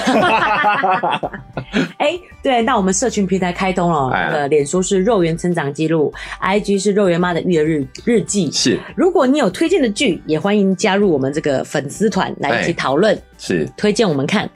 [1.98, 8.50] 哎、欸，对，那我们社群平台开通了，呃，脸书是肉圆成长记录，IG 是肉圆妈的育儿日日记。
[8.54, 13.22] 是，如果你有推荐的剧，也欢迎加入我们这个粉丝团来一起讨论。
[13.38, 14.50] 是，推荐我们看。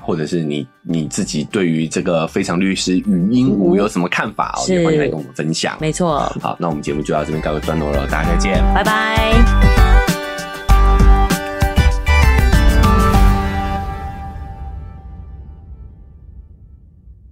[0.00, 4.60] 或者是你你自己对于这个非常律师语音舞有什么看法哦？
[4.68, 5.76] 也欢迎来跟我们分享。
[5.80, 6.20] 没错。
[6.40, 10.01] 好，那我们节目就到这边告个段落了，大家再见，拜拜。